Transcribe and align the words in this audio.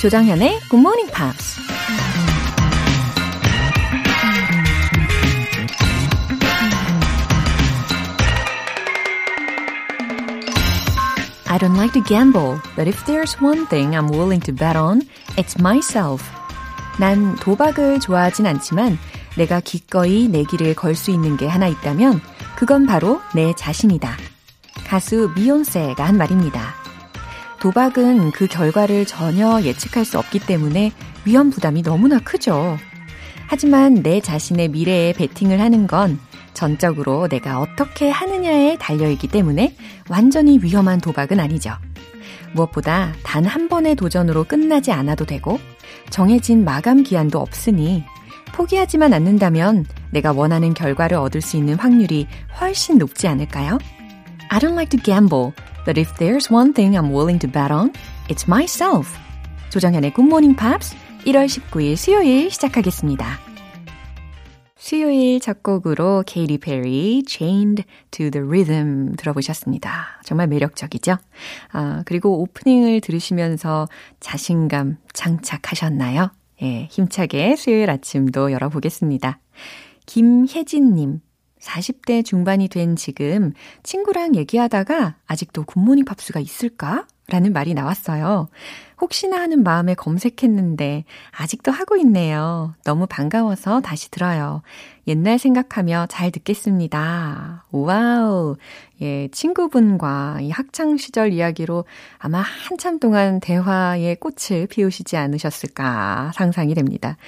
조정현의 0.00 0.60
Good 0.70 0.76
Morning 0.76 1.10
Pops. 1.12 1.58
I 11.50 11.56
don't 11.58 11.76
like 11.76 11.92
to 11.94 12.02
gamble, 12.02 12.60
but 12.76 12.86
if 12.86 13.04
there's 13.06 13.34
one 13.40 13.66
thing 13.66 13.96
I'm 13.96 14.08
willing 14.08 14.40
to 14.42 14.52
bet 14.52 14.76
on, 14.76 15.02
it's 15.36 15.58
myself. 15.58 16.22
난 16.98 17.36
도박을 17.36 18.00
좋아하진 18.00 18.46
않지만 18.46 18.98
내가 19.36 19.60
기꺼이 19.60 20.28
내기를 20.28 20.74
걸 20.74 20.94
수 20.94 21.10
있는 21.10 21.36
게 21.36 21.46
하나 21.48 21.66
있다면 21.68 22.20
그건 22.56 22.86
바로 22.86 23.20
내 23.34 23.54
자신이다. 23.54 24.16
가수 24.86 25.30
미욘세가 25.36 26.04
한 26.04 26.16
말입니다. 26.18 26.77
도박은 27.60 28.30
그 28.30 28.46
결과를 28.46 29.04
전혀 29.04 29.60
예측할 29.62 30.04
수 30.04 30.18
없기 30.18 30.40
때문에 30.40 30.92
위험 31.24 31.50
부담이 31.50 31.82
너무나 31.82 32.18
크죠. 32.20 32.78
하지만 33.48 34.02
내 34.02 34.20
자신의 34.20 34.68
미래에 34.68 35.12
베팅을 35.14 35.60
하는 35.60 35.86
건 35.86 36.18
전적으로 36.54 37.28
내가 37.28 37.60
어떻게 37.60 38.10
하느냐에 38.10 38.76
달려있기 38.78 39.28
때문에 39.28 39.74
완전히 40.08 40.58
위험한 40.62 41.00
도박은 41.00 41.40
아니죠. 41.40 41.72
무엇보다 42.52 43.12
단 43.22 43.44
한 43.44 43.68
번의 43.68 43.94
도전으로 43.96 44.44
끝나지 44.44 44.92
않아도 44.92 45.24
되고 45.24 45.58
정해진 46.10 46.64
마감 46.64 47.02
기한도 47.02 47.38
없으니 47.38 48.04
포기하지만 48.52 49.12
않는다면 49.12 49.84
내가 50.10 50.32
원하는 50.32 50.74
결과를 50.74 51.16
얻을 51.18 51.40
수 51.40 51.56
있는 51.56 51.74
확률이 51.74 52.26
훨씬 52.60 52.98
높지 52.98 53.28
않을까요? 53.28 53.78
I 54.48 54.58
don't 54.58 54.72
like 54.72 54.88
to 54.90 55.00
gamble, 55.02 55.52
but 55.88 55.96
if 55.96 56.14
there's 56.18 56.50
one 56.50 56.74
thing 56.74 56.94
I'm 56.98 57.10
willing 57.10 57.38
to 57.38 57.48
bet 57.48 57.70
on, 57.72 57.94
it's 58.28 58.46
myself. 58.46 59.16
조정현의 59.70 60.12
Good 60.12 60.28
Morning 60.28 60.54
Pops 60.54 60.94
1월 61.24 61.46
19일 61.46 61.96
수요일 61.96 62.50
시작하겠습니다. 62.50 63.26
수요일 64.76 65.40
첫 65.40 65.62
곡으로 65.62 66.24
케이리 66.26 66.58
페리 66.58 67.24
Chained 67.26 67.84
to 68.10 68.30
the 68.30 68.46
Rhythm 68.46 69.16
들어보셨습니다. 69.16 70.20
정말 70.24 70.46
매력적이죠? 70.48 71.16
아, 71.72 72.02
그리고 72.04 72.42
오프닝을 72.42 73.00
들으시면서 73.00 73.88
자신감 74.20 74.98
장착하셨나요? 75.14 76.30
예, 76.60 76.84
힘차게 76.90 77.56
수요일 77.56 77.88
아침도 77.88 78.52
열어보겠습니다. 78.52 79.40
김혜진님, 80.04 81.20
40대 81.68 82.24
중반이 82.24 82.68
된 82.68 82.96
지금 82.96 83.52
친구랑 83.82 84.34
얘기하다가 84.34 85.16
아직도 85.26 85.64
Good 85.64 85.78
Morning 85.78 86.04
Pops가 86.04 86.40
있을까? 86.40 87.06
라는 87.30 87.52
말이 87.52 87.74
나왔어요. 87.74 88.48
혹시나 89.00 89.38
하는 89.38 89.62
마음에 89.62 89.94
검색했는데 89.94 91.04
아직도 91.30 91.70
하고 91.70 91.96
있네요. 91.98 92.74
너무 92.84 93.06
반가워서 93.06 93.82
다시 93.82 94.10
들어요. 94.10 94.62
옛날 95.06 95.38
생각하며 95.38 96.06
잘 96.08 96.30
듣겠습니다. 96.30 97.66
Wow. 97.70 98.56
예, 99.02 99.28
친구분과 99.28 100.38
이 100.40 100.50
학창 100.50 100.96
시절 100.96 101.34
이야기로 101.34 101.84
아마 102.16 102.40
한참 102.40 102.98
동안 102.98 103.40
대화의 103.40 104.16
꽃을 104.16 104.66
피우시지 104.66 105.18
않으셨을까 105.18 106.32
상상이 106.34 106.74
됩니다. 106.74 107.18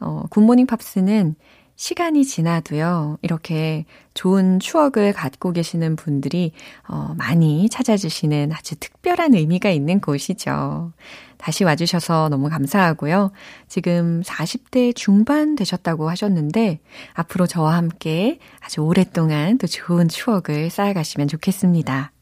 어, 0.00 0.24
굿모닝 0.30 0.66
팝스는 0.66 1.36
시간이 1.76 2.24
지나도요, 2.24 3.18
이렇게 3.22 3.84
좋은 4.14 4.60
추억을 4.60 5.12
갖고 5.12 5.52
계시는 5.52 5.96
분들이 5.96 6.52
어, 6.88 7.14
많이 7.18 7.68
찾아주시는 7.68 8.52
아주 8.52 8.76
특별한 8.76 9.34
의미가 9.34 9.70
있는 9.70 10.00
곳이죠. 10.00 10.92
다시 11.36 11.64
와주셔서 11.64 12.28
너무 12.28 12.48
감사하고요. 12.48 13.32
지금 13.68 14.22
40대 14.22 14.94
중반 14.94 15.56
되셨다고 15.56 16.08
하셨는데, 16.08 16.80
앞으로 17.12 17.46
저와 17.46 17.76
함께 17.76 18.38
아주 18.60 18.80
오랫동안 18.80 19.58
또 19.58 19.66
좋은 19.66 20.08
추억을 20.08 20.70
쌓아가시면 20.70 21.28
좋겠습니다. 21.28 22.12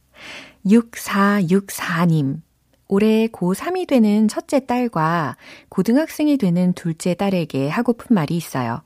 6464님. 0.65 2.41
올해 2.89 3.27
고3이 3.29 3.87
되는 3.87 4.29
첫째 4.29 4.67
딸과 4.67 5.37
고등학생이 5.69 6.37
되는 6.37 6.73
둘째 6.75 7.15
딸에게 7.15 7.69
하고픈 7.69 8.15
말이 8.15 8.37
있어요. 8.37 8.83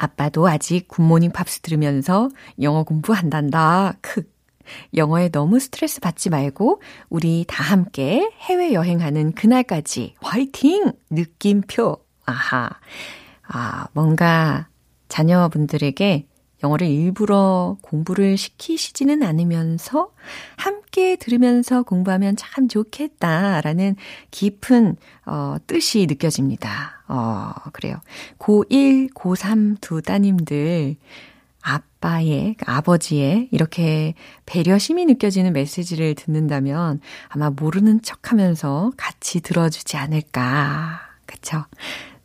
아빠도 0.00 0.48
아직 0.48 0.88
Good 0.88 1.03
Morning 1.03 1.30
Pops 1.32 1.60
들으면서 1.60 2.30
영어 2.62 2.84
공부한단다. 2.84 3.98
크. 4.00 4.22
영어에 4.94 5.28
너무 5.28 5.58
스트레스 5.58 6.00
받지 6.00 6.30
말고 6.30 6.80
우리 7.10 7.44
다 7.46 7.62
함께 7.62 8.30
해외 8.40 8.72
여행하는 8.72 9.32
그날까지 9.32 10.14
화이팅! 10.22 10.92
느낌표. 11.10 11.98
아하. 12.24 12.70
아, 13.42 13.88
뭔가 13.92 14.68
자녀분들에게 15.08 16.26
영어를 16.62 16.86
일부러 16.86 17.76
공부를 17.82 18.36
시키시지는 18.36 19.22
않으면서 19.22 20.12
함께 20.56 21.16
들으면서 21.16 21.82
공부하면 21.82 22.36
참 22.36 22.68
좋겠다라는 22.68 23.96
깊은 24.30 24.96
어, 25.26 25.56
뜻이 25.66 26.06
느껴집니다. 26.06 27.02
어, 27.08 27.52
그래요. 27.72 27.96
고1, 28.38 29.12
고3 29.14 29.80
두 29.80 30.02
따님들 30.02 30.96
아빠의, 31.62 32.56
아버지의 32.64 33.48
이렇게 33.50 34.14
배려심이 34.46 35.04
느껴지는 35.06 35.52
메시지를 35.52 36.14
듣는다면 36.14 37.00
아마 37.28 37.50
모르는 37.50 38.02
척 38.02 38.32
하면서 38.32 38.92
같이 38.96 39.40
들어주지 39.40 39.96
않을까. 39.96 41.00
그쵸? 41.26 41.64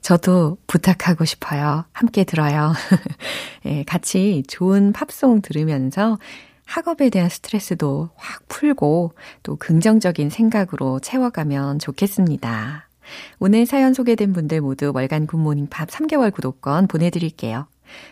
저도 0.06 0.60
부탁하고 0.68 1.26
싶어요. 1.26 1.84
함께 1.92 2.26
들어요. 2.26 2.74
예, 3.66 3.84
같이 3.86 4.44
좋은 4.48 4.94
팝송 4.94 5.42
들으면서 5.42 6.20
학업에 6.64 7.10
대한 7.10 7.28
스트레스도 7.28 8.12
확 8.16 8.48
풀고 8.48 9.14
또 9.42 9.56
긍정적인 9.56 10.30
생각으로 10.30 11.00
채워가면 11.00 11.80
좋겠습니다. 11.80 12.88
오늘 13.40 13.66
사연 13.66 13.96
소개된 13.96 14.32
분들 14.32 14.62
모두 14.62 14.92
월간 14.94 15.26
Good 15.26 15.42
Morning 15.42 15.70
Pop 15.72 15.90
3개월 15.90 16.32
구독권 16.32 16.86
보내드릴게요. 16.86 17.66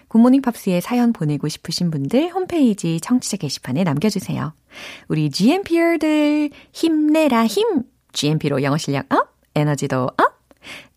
Good 0.07 0.20
Morning 0.20 0.41
Pops에 0.41 0.81
사연 0.81 1.13
보내고 1.13 1.47
싶으신 1.47 1.91
분들 1.91 2.31
홈페이지 2.31 2.99
청취자 3.01 3.37
게시판에 3.37 3.83
남겨주세요. 3.83 4.53
우리 5.09 5.29
GMPer들 5.29 6.49
힘내라 6.71 7.45
힘! 7.45 7.83
GMP로 8.13 8.63
영어 8.63 8.77
실력 8.77 9.13
up, 9.13 9.35
에너지도 9.53 10.09
up! 10.17 10.32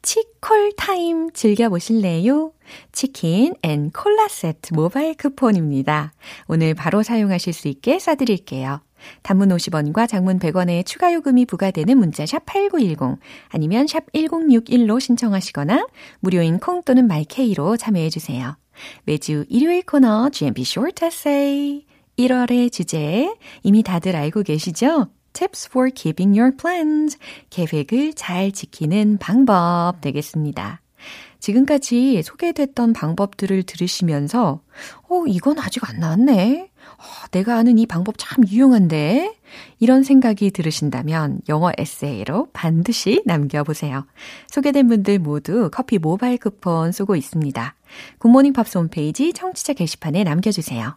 치콜 0.06 0.72
타임 0.76 1.32
즐겨보실래요? 1.32 2.52
치킨 2.92 3.56
and 3.62 3.91
콜라 3.90 4.28
세트 4.28 4.72
모바일 4.72 5.16
쿠폰입니다. 5.16 6.12
오늘 6.46 6.74
바로 6.74 7.02
사용하실 7.02 7.52
수 7.52 7.66
있게 7.66 7.96
쏴드릴게요. 7.96 8.82
단문 9.22 9.48
50원과 9.48 10.08
장문 10.08 10.38
100원의 10.38 10.86
추가 10.86 11.12
요금이 11.12 11.46
부과되는 11.46 11.98
문자 11.98 12.22
샵8910 12.22 13.18
아니면 13.48 13.88
샵 13.88 14.04
1061로 14.12 15.00
신청하시거나 15.00 15.88
무료인 16.20 16.60
콩 16.60 16.84
또는 16.84 17.08
My 17.08 17.36
K로 17.36 17.76
참여해 17.76 18.08
주세요. 18.08 18.56
매주 19.06 19.44
일요일 19.48 19.82
코너 19.82 20.30
GMP 20.30 20.62
Short 20.62 21.04
Essay 21.04 21.84
1월의 22.16 22.70
주제 22.70 23.34
이미 23.64 23.82
다들 23.82 24.14
알고 24.14 24.44
계시죠? 24.44 25.08
Tips 25.36 25.69
for 25.69 25.91
keeping 25.94 26.38
your 26.38 26.56
plans. 26.56 27.19
계획을 27.50 28.14
잘 28.14 28.52
지키는 28.52 29.19
방법 29.19 30.00
되겠습니다. 30.00 30.80
지금까지 31.41 32.22
소개됐던 32.22 32.94
방법들을 32.94 33.64
들으시면서, 33.64 34.62
어, 35.10 35.24
이건 35.28 35.59
아직 35.59 35.86
안 35.88 36.00
나왔네. 36.00 36.71
어, 36.72 37.27
내가 37.33 37.56
아는 37.59 37.77
이 37.77 37.84
방법 37.84 38.15
참 38.16 38.48
유용한데? 38.48 39.36
이런 39.78 40.04
생각이 40.04 40.53
들으신다면 40.53 41.42
영어 41.50 41.71
에세이로 41.77 42.48
반드시 42.54 43.22
남겨보세요. 43.27 44.06
소개된 44.48 44.88
분들 44.88 45.18
모두 45.18 45.68
커피 45.71 45.98
모바일 45.98 46.38
쿠폰 46.38 46.92
쏘고 46.92 47.15
있습니다. 47.15 47.74
Good 48.21 48.33
Morning 48.33 48.54
Pops 48.54 48.78
홈페이지 48.78 49.34
청취자 49.34 49.74
게시판에 49.74 50.24
남겨주세요. 50.24 50.97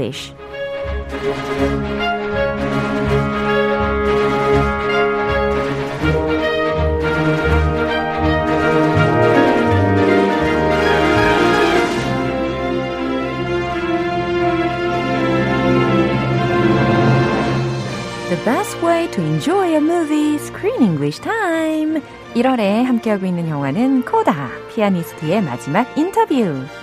English. 0.00 0.32
The 18.28 18.36
best 18.44 18.80
way 18.82 19.06
to 19.08 19.20
enjoy 19.20 19.76
a 19.76 19.80
movie 19.80 20.38
screen 20.38 20.80
English 20.80 21.18
time. 21.18 22.02
1월에 22.34 22.84
함께하고 22.84 23.24
있는 23.26 23.48
영화는 23.48 24.04
코다, 24.04 24.50
피아니스트의 24.72 25.42
마지막 25.42 25.84
인터뷰. 25.98 26.34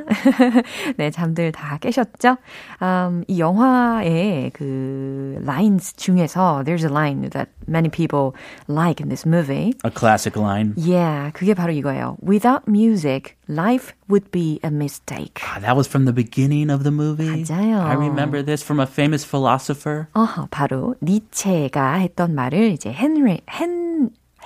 네, 0.96 1.10
잠들 1.10 1.52
다 1.52 1.76
깨셨죠? 1.76 2.38
Um, 2.80 3.22
이 3.28 3.38
영화의 3.38 4.52
그 4.54 5.25
lines 5.43 5.93
중에서 5.93 6.63
there's 6.65 6.83
a 6.83 6.89
line 6.89 7.29
that 7.31 7.49
many 7.67 7.89
people 7.89 8.33
like 8.67 9.01
in 9.01 9.09
this 9.09 9.25
movie. 9.25 9.73
A 9.83 9.91
classic 9.91 10.35
line. 10.35 10.73
Yeah, 10.77 11.31
그게 11.31 11.53
바로 11.53 11.71
이거예요. 11.73 12.17
Without 12.21 12.67
music, 12.67 13.35
life 13.47 13.93
would 14.07 14.31
be 14.31 14.59
a 14.63 14.69
mistake. 14.71 15.41
Ah, 15.43 15.59
that 15.59 15.75
was 15.75 15.87
from 15.87 16.05
the 16.05 16.13
beginning 16.13 16.69
of 16.69 16.83
the 16.83 16.91
movie. 16.91 17.43
맞아요. 17.43 17.81
I 17.83 17.93
remember 17.93 18.41
this 18.43 18.63
from 18.63 18.79
a 18.79 18.87
famous 18.87 19.23
philosopher. 19.25 20.07
어허, 20.13 20.47
바로 20.51 20.95
니체가 21.01 21.95
했던 21.95 22.33
말을 22.35 22.71
이제 22.71 22.91
헨리 22.91 23.41
헨 23.47 23.84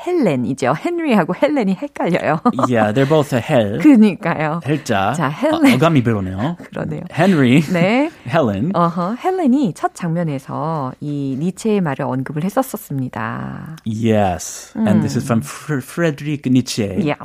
헬렌이죠. 0.07 0.75
헨리하고 0.85 1.35
헬렌이 1.35 1.75
헷갈려요. 1.75 2.41
Yeah, 2.69 2.93
they're 2.93 3.09
both 3.09 3.35
a 3.35 3.41
hell. 3.43 3.79
그니까요. 3.81 4.61
헬자. 4.67 5.13
자, 5.15 5.29
헬렌. 5.29 5.73
어, 5.73 5.75
어감이 5.77 6.03
배우네요. 6.03 6.57
그러네요. 6.71 7.03
Henry. 7.13 7.61
네. 7.73 8.11
Helen. 8.27 8.71
어허, 8.75 9.17
헬렌이 9.23 9.73
첫 9.75 9.95
장면에서 9.95 10.93
이 11.01 11.37
니체의 11.39 11.81
말을 11.81 12.05
언급을 12.07 12.45
했었었습니다. 12.45 13.77
Yes. 13.85 14.73
And 14.77 15.01
this 15.03 15.17
is 15.17 15.25
from 15.25 15.41
Fr- 15.43 15.81
Friedrich 15.83 16.47
Nietzsche. 16.51 16.87
Yeah. 16.87 17.19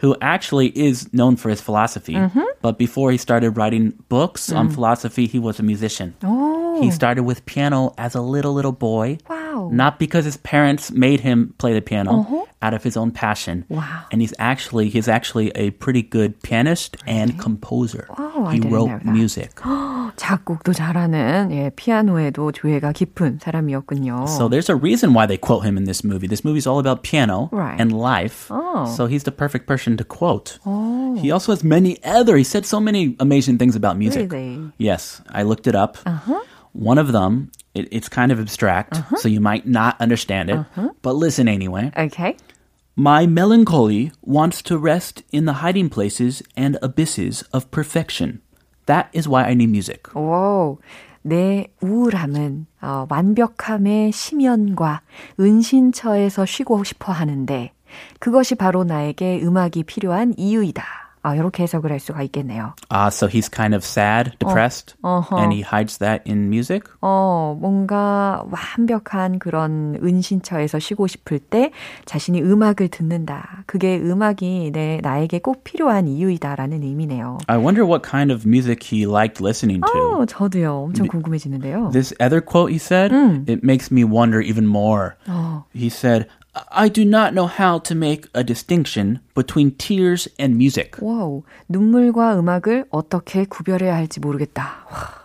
Who 0.00 0.16
actually 0.20 0.68
is 0.76 1.08
known 1.12 1.36
for 1.36 1.48
his 1.48 1.60
philosophy. 1.60 2.16
But 2.62 2.78
before 2.78 3.10
he 3.12 3.16
started 3.18 3.56
writing 3.56 3.94
books 4.08 4.52
on 4.52 4.68
philosophy, 4.70 5.26
he 5.26 5.38
was 5.38 5.58
a 5.58 5.62
musician. 5.62 6.14
오, 6.22 6.80
He 6.82 6.90
started 6.90 7.24
with 7.24 7.46
piano 7.46 7.94
as 7.96 8.14
a 8.14 8.20
little, 8.20 8.52
little 8.52 8.72
boy. 8.76 9.16
와우. 9.28 9.72
Not 9.72 9.98
because 9.98 10.26
his 10.26 10.36
parents 10.36 10.90
made 10.92 11.20
him 11.20 11.54
play 11.56 11.72
the 11.72 11.80
piano, 11.80 12.44
out 12.60 12.74
of 12.74 12.82
his 12.84 12.96
own 12.96 13.10
passion. 13.10 13.64
Wow. 13.70 14.04
And 14.12 14.20
he's 14.20 14.34
actually 14.38 14.90
he's 14.92 15.08
actually 15.08 15.48
a 15.56 15.70
pretty 15.80 16.02
good 16.02 16.36
pianist 16.42 16.96
and 17.06 17.38
composer. 17.40 18.04
Oh, 18.18 18.44
I 18.44 18.54
he 18.54 18.60
didn't 18.60 18.74
wrote 18.76 18.88
know 18.92 18.98
that. 19.00 19.06
music. 19.08 19.56
작곡도 20.16 20.72
잘하는 20.72 21.50
예, 21.52 21.70
피아노에도 21.76 22.52
조예가 22.52 22.92
깊은 22.92 23.38
사람이었군요. 23.40 24.26
So 24.28 24.48
there's 24.48 24.68
a 24.68 24.76
reason 24.76 25.12
why 25.14 25.26
they 25.26 25.36
quote 25.36 25.64
him 25.64 25.76
in 25.76 25.84
this 25.84 26.04
movie. 26.04 26.26
This 26.26 26.44
movie's 26.44 26.66
all 26.66 26.78
about 26.78 27.02
piano 27.02 27.48
Right. 27.52 27.80
and 27.80 27.92
life. 27.92 28.48
Oh. 28.50 28.86
So 28.96 29.06
he's 29.06 29.24
the 29.24 29.32
perfect 29.32 29.66
person 29.66 29.89
to 29.90 30.04
quote. 30.04 30.58
He 31.20 31.30
also 31.30 31.52
has 31.52 31.62
many 31.64 32.02
other. 32.04 32.36
He 32.36 32.44
said 32.44 32.64
so 32.66 32.80
many 32.80 33.16
amazing 33.18 33.58
things 33.58 33.74
about 33.76 33.96
music. 33.98 34.30
Really? 34.32 34.72
Yes, 34.78 35.20
I 35.30 35.42
looked 35.42 35.66
it 35.66 35.74
up. 35.74 35.98
One 36.72 36.98
of 36.98 37.12
them, 37.12 37.50
it, 37.74 37.88
it's 37.90 38.08
kind 38.08 38.30
of 38.30 38.38
abstract, 38.38 39.00
so 39.18 39.28
you 39.28 39.40
might 39.40 39.66
not 39.66 40.00
understand 40.00 40.50
it. 40.50 40.60
But 41.02 41.14
listen 41.16 41.48
anyway. 41.48 41.90
Okay. 41.96 42.36
My 42.96 43.26
melancholy 43.26 44.12
wants 44.22 44.62
to 44.62 44.78
rest 44.78 45.22
in 45.30 45.44
the 45.44 45.60
hiding 45.60 45.90
places 45.90 46.42
and 46.56 46.78
abysses 46.80 47.42
of 47.52 47.70
perfection. 47.70 48.40
That 48.86 49.10
is 49.12 49.28
why 49.28 49.44
I 49.44 49.54
need 49.54 49.68
music. 49.68 50.08
오, 50.14 50.78
내 51.22 51.66
우울함은 51.82 52.66
어, 52.80 53.06
완벽함의 53.10 54.12
심연과 54.12 55.02
은신처에서 55.40 56.46
쉬고 56.46 56.84
싶어 56.84 57.12
하는데 57.12 57.72
그것이 58.19 58.55
바로 58.55 58.83
나에게 58.83 59.41
음악이 59.43 59.83
필요한 59.83 60.33
이유이다. 60.37 60.83
아, 61.23 61.35
이렇게 61.35 61.61
해석을 61.61 61.91
할 61.91 61.99
수가 61.99 62.23
있겠네요. 62.23 62.73
Ah, 62.89 63.09
so 63.09 63.27
he's 63.27 63.47
kind 63.47 63.75
of 63.75 63.85
sad, 63.85 64.31
depressed, 64.39 64.95
uh-huh. 65.03 65.37
and 65.37 65.53
he 65.53 65.61
hides 65.61 65.99
that 65.99 66.23
in 66.27 66.49
music. 66.49 66.89
어, 66.99 67.55
뭔가 67.61 68.43
완벽한 68.49 69.37
그런 69.37 69.99
은신처에서 70.01 70.79
쉬고 70.79 71.05
싶을 71.05 71.37
때 71.37 71.69
자신이 72.05 72.41
음악을 72.41 72.87
듣는다. 72.87 73.65
그게 73.67 73.99
음악이 73.99 74.71
내, 74.73 74.99
나에게 75.03 75.37
꼭 75.41 75.63
필요한 75.63 76.07
이유이다라는 76.07 76.81
의미네요. 76.81 77.37
I 77.45 77.57
wonder 77.59 77.85
what 77.85 78.01
kind 78.01 78.33
of 78.33 78.47
music 78.47 78.81
he 78.91 79.05
liked 79.05 79.39
listening 79.39 79.83
to. 79.93 80.21
어, 80.21 80.25
저도요. 80.25 80.85
엄청 80.85 81.05
궁금해지는데요. 81.05 81.91
This 81.93 82.15
other 82.19 82.41
quote 82.41 82.71
he 82.71 82.79
said, 82.79 83.13
it 83.47 83.63
makes 83.63 83.91
me 83.91 84.03
wonder 84.03 84.41
even 84.41 84.65
more. 84.65 85.17
He 85.71 85.91
said, 85.91 86.25
I 86.53 86.89
do 86.89 87.03
not 87.03 87.31
know 87.33 87.47
how 87.47 87.79
to 87.83 87.95
make 87.95 88.27
a 88.35 88.43
distinction 88.43 89.19
between 89.35 89.71
tears 89.77 90.29
and 90.39 90.55
music. 90.55 90.91
와우, 91.01 91.43
눈물과 91.69 92.37
음악을 92.39 92.85
어떻게 92.89 93.45
구별해야 93.45 93.95
할지 93.95 94.19
모르겠다. 94.19 94.85
와, 94.91 95.21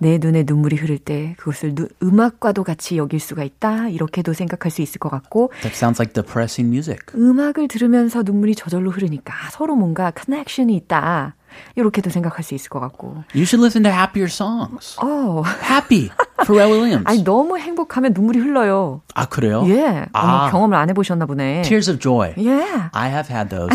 내 0.00 0.18
눈에 0.18 0.42
눈물이 0.44 0.76
흐를 0.76 0.98
때 0.98 1.34
그것을 1.38 1.74
누, 1.74 1.88
음악과도 2.02 2.64
같이 2.64 2.98
여길 2.98 3.20
수가 3.20 3.44
있다. 3.44 3.88
이렇게도 3.88 4.32
생각할 4.32 4.72
수 4.72 4.82
있을 4.82 4.98
것 4.98 5.08
같고, 5.08 5.52
That 5.62 5.76
sounds 5.76 6.00
like 6.00 6.12
depressing 6.12 6.68
music. 6.68 7.14
음악을 7.14 7.68
들으면서 7.68 8.22
눈물이 8.24 8.56
저절로 8.56 8.90
흐르니까 8.90 9.50
서로 9.52 9.76
뭔가 9.76 10.10
커넥션이 10.10 10.74
있다. 10.74 11.36
이렇게도 11.76 12.10
생각할 12.10 12.42
수 12.44 12.54
있을 12.54 12.68
것 12.68 12.80
같고. 12.80 13.24
You 13.34 13.42
should 13.44 13.62
listen 13.62 13.82
to 13.84 13.92
happier 13.92 14.26
songs. 14.30 14.96
어, 15.00 15.42
Happy, 15.62 16.10
Pharrell 16.44 16.72
Williams. 16.72 17.04
아니 17.06 17.22
너무 17.24 17.58
행복하면 17.58 18.12
눈물이 18.14 18.38
흘러요. 18.38 19.02
아, 19.14 19.26
그래요? 19.26 19.64
예, 19.68 20.06
아. 20.12 20.50
경험을 20.50 20.76
안 20.76 20.88
해보셨나 20.90 21.26
보네. 21.26 21.62
Tears 21.62 21.90
of 21.90 22.00
joy. 22.00 22.34
예. 22.38 22.62
I 22.92 23.08
have 23.10 23.28
had 23.32 23.48
those. 23.50 23.70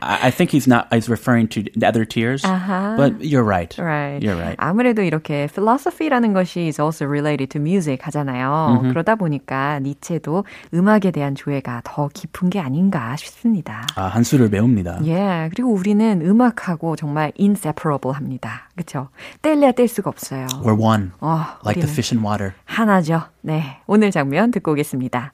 I, 0.00 0.30
think 0.30 0.50
he's 0.50 0.66
not, 0.66 0.92
he's 0.92 1.08
referring 1.08 1.48
to 1.48 1.62
the 1.62 1.86
other 1.86 2.04
tears. 2.04 2.44
Uh-huh. 2.44 2.94
But 2.96 3.24
you're 3.24 3.42
right. 3.42 3.74
Right. 3.78 4.20
You're 4.22 4.36
right. 4.36 4.56
아무래도 4.58 5.02
이렇게 5.02 5.48
philosophy라는 5.48 6.34
것이 6.34 6.66
is 6.66 6.80
also 6.80 7.06
related 7.06 7.50
to 7.50 7.60
music 7.60 8.02
하잖아요. 8.02 8.82
그러다 8.90 9.14
보니까 9.14 9.78
니체도 9.80 10.44
음악에 10.74 11.10
대한 11.10 11.34
조예가 11.34 11.82
더 11.84 12.08
깊은 12.12 12.50
게 12.50 12.60
아닌가 12.60 13.16
싶습니다. 13.16 13.86
아, 13.96 14.04
한 14.06 14.24
수를 14.24 14.50
배웁니다. 14.50 15.00
예, 15.06 15.48
그리고 15.54 15.72
우리는 15.72 16.20
음악하고 16.22 16.96
정말 16.96 17.32
inseparable 17.38 18.14
합니다. 18.14 18.68
그쵸? 18.76 19.08
뗄래야 19.42 19.72
뗄 19.72 19.88
수가 19.88 20.10
없어요. 20.10 20.46
We're 20.62 20.78
one. 20.78 21.12
어, 21.20 21.44
Like 21.64 21.80
the 21.80 21.90
fish 21.90 22.14
in 22.14 22.24
water. 22.24 22.52
하나죠. 22.64 23.22
네, 23.40 23.78
오늘 23.86 24.10
장면 24.10 24.50
듣고 24.50 24.72
오겠습니다. 24.72 25.32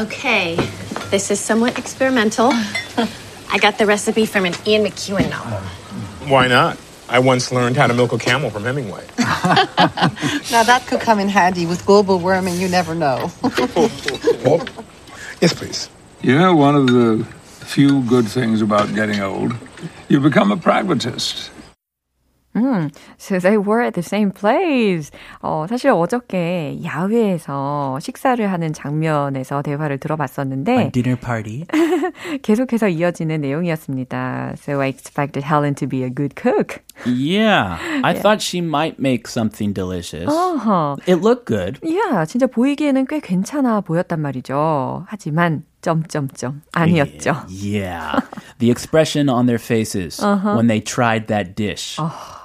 Okay, 0.00 0.56
this 1.12 1.30
is 1.30 1.38
somewhat 1.38 1.78
experimental. 1.78 2.48
I 3.50 3.58
got 3.60 3.76
the 3.76 3.84
recipe 3.84 4.24
from 4.24 4.46
an 4.46 4.54
Ian 4.66 4.82
McEwan 4.82 5.28
novel. 5.28 5.58
Why 6.26 6.48
not? 6.48 6.78
I 7.06 7.18
once 7.18 7.52
learned 7.52 7.76
how 7.76 7.86
to 7.86 7.92
milk 7.92 8.12
a 8.14 8.18
camel 8.18 8.48
from 8.48 8.64
Hemingway. 8.64 9.04
Now 10.50 10.62
that 10.62 10.84
could 10.86 11.00
come 11.00 11.18
in 11.18 11.28
handy 11.28 11.66
with 11.66 11.84
global 11.84 12.18
warming, 12.18 12.56
you 12.56 12.68
never 12.68 12.94
know. 12.94 13.30
Well, 14.44 14.66
yes, 15.40 15.52
please. 15.52 15.90
You 16.22 16.36
know, 16.38 16.56
one 16.56 16.74
of 16.74 16.86
the 16.86 17.24
few 17.60 18.02
good 18.04 18.26
things 18.26 18.62
about 18.62 18.94
getting 18.94 19.20
old, 19.20 19.54
you 20.08 20.18
become 20.18 20.50
a 20.50 20.56
pragmatist. 20.56 21.50
So 23.18 23.38
they 23.38 23.56
were 23.56 23.82
at 23.82 23.94
the 23.94 24.02
same 24.04 24.30
place. 24.30 25.10
어, 25.40 25.66
사실 25.68 25.90
어저께 25.90 26.80
야외에서 26.84 27.98
식사를 28.00 28.50
하는 28.50 28.72
장면에서 28.72 29.62
대화를 29.62 29.98
들어봤었는데 29.98 30.72
A 30.72 30.90
dinner 30.90 31.18
party. 31.18 31.64
계속해서 32.42 32.88
이어지는 32.88 33.40
내용이었습니다. 33.40 34.54
So 34.58 34.80
I 34.80 34.88
expected 34.88 35.44
Helen 35.46 35.74
to 35.76 35.88
be 35.88 36.02
a 36.04 36.10
good 36.10 36.34
cook. 36.36 36.82
Yeah. 37.06 37.78
I 38.04 38.14
thought 38.14 38.42
she 38.42 38.60
might 38.60 38.98
make 38.98 39.26
something 39.28 39.72
delicious. 39.72 40.26
어허. 40.28 40.96
It 41.08 41.20
looked 41.22 41.46
good. 41.46 41.80
야, 41.86 42.24
진짜 42.26 42.46
보이기에는 42.46 43.06
꽤 43.06 43.20
괜찮아 43.20 43.80
보였단 43.80 44.20
말이죠. 44.20 45.04
하지만 45.08 45.64
점점점 45.81 46.61
아니었죠. 46.73 47.45
Yeah. 47.49 48.19
the 48.59 48.69
expression 48.71 49.29
on 49.29 49.45
their 49.45 49.59
faces 49.59 50.19
when 50.21 50.67
they 50.67 50.81
tried 50.83 51.27
that 51.27 51.55
dish 51.55 51.97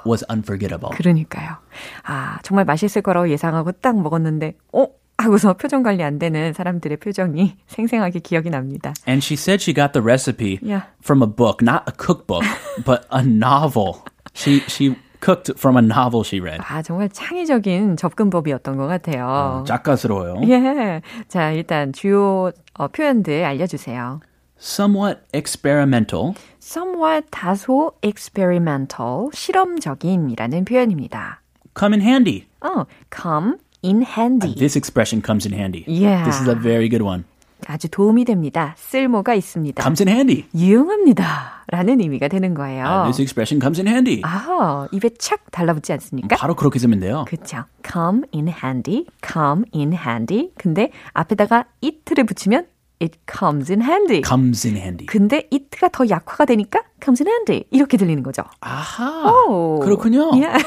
was 0.05 0.25
unforgettable. 0.31 0.91
그러니까요. 0.91 1.57
아, 2.05 2.39
정말 2.43 2.65
맛있을 2.65 3.03
거라고 3.03 3.29
예상하고 3.31 3.73
딱 3.73 4.01
먹었는데 4.01 4.55
어? 4.73 4.87
하고서 5.19 5.53
표정 5.55 5.83
관리 5.85 6.03
안 6.03 6.19
되는 6.19 6.53
사람들의 6.53 6.97
표정이 6.99 7.57
생생하게 7.69 8.21
기억이 8.21 8.51
납니다. 8.51 8.93
And 9.07 9.25
she 9.25 9.37
said 9.37 9.63
she 9.63 9.73
got 9.75 9.93
the 9.93 10.03
recipe 10.03 10.59
Yeah. 10.63 10.87
from 11.01 11.23
a 11.23 11.27
book, 11.29 11.63
not 11.63 11.85
a 11.87 11.93
cookbook, 11.93 12.43
but 12.85 13.07
a 13.11 13.23
novel. 13.23 14.03
She 14.35 14.61
she 14.67 14.97
cooked 15.22 15.52
from 15.58 15.78
a 15.78 15.82
novel 15.82 16.24
she 16.24 16.40
read. 16.40 16.62
아, 16.62 16.82
정말 16.82 17.10
창의적인 17.10 17.98
접근법이었던 17.98 18.78
것 18.78 18.88
같아요. 18.88 19.64
작가스러워요. 19.68 20.42
예. 20.48 21.02
자, 21.28 21.52
일단 21.52 21.94
주요 21.94 22.52
어, 22.76 22.88
표현들 22.88 23.44
알려주세요. 23.44 24.20
somewhat 24.60 25.22
experimental. 25.34 26.34
somewhat 26.62 27.28
다소 27.32 27.92
experimental, 28.04 29.30
실험적인이라는 29.34 30.66
표현입니다. 30.66 31.42
Come 31.78 31.94
in 31.94 32.02
handy. 32.02 32.46
어, 32.62 32.86
come 33.14 33.58
in 33.84 34.02
handy. 34.02 34.56
This 34.56 34.76
expression 34.76 35.22
comes 35.24 35.46
in 35.46 35.54
handy. 35.54 35.86
Yeah. 35.88 36.26
This 36.26 36.42
is 36.42 36.48
a 36.48 36.56
very 36.56 36.90
good 36.90 37.04
one. 37.04 37.26
아주 37.68 37.90
도움이 37.90 38.26
됩니다. 38.26 38.74
쓸모가 38.78 39.34
있습니다. 39.34 39.82
Comes 39.84 40.02
in 40.04 40.10
handy. 40.10 40.46
유용합니다. 40.56 41.64
라는 41.68 42.00
의미가 42.00 42.30
되는 42.30 42.54
거예요. 42.54 42.86
Uh, 42.86 43.04
this 43.12 43.22
expression 43.22 43.60
comes 43.60 43.80
in 43.80 43.88
handy. 43.88 44.22
아, 44.24 44.88
입에 44.92 45.10
착 45.20 45.52
달라붙지 45.52 45.92
않습니까? 45.94 46.38
바로 46.38 46.56
그렇게 46.56 46.80
쓰면 46.80 47.00
돼요. 47.00 47.26
그쵸. 47.28 47.66
come 47.86 48.24
in 48.34 48.48
handy, 48.48 49.06
come 49.26 49.64
in 49.76 49.94
handy. 49.94 50.52
근데 50.58 50.92
앞에다가 51.14 51.66
it를 51.84 52.26
붙이면 52.26 52.66
it 53.02 53.20
comes 53.30 53.72
in 53.72 53.82
handy. 53.82 54.22
comes 54.26 54.66
in 54.66 54.78
handy. 54.78 55.06
근데 55.06 55.48
it가 55.52 55.90
더 55.90 56.08
약화가 56.08 56.46
되니까 56.46 56.82
comes 57.04 57.22
in 57.22 57.28
handy. 57.28 57.66
이렇게 57.72 57.98
들리는 57.98 58.24
거죠. 58.24 58.44
아하. 58.62 59.30
오. 59.50 59.80
그렇군요. 59.80 60.32
Yeah. 60.32 60.64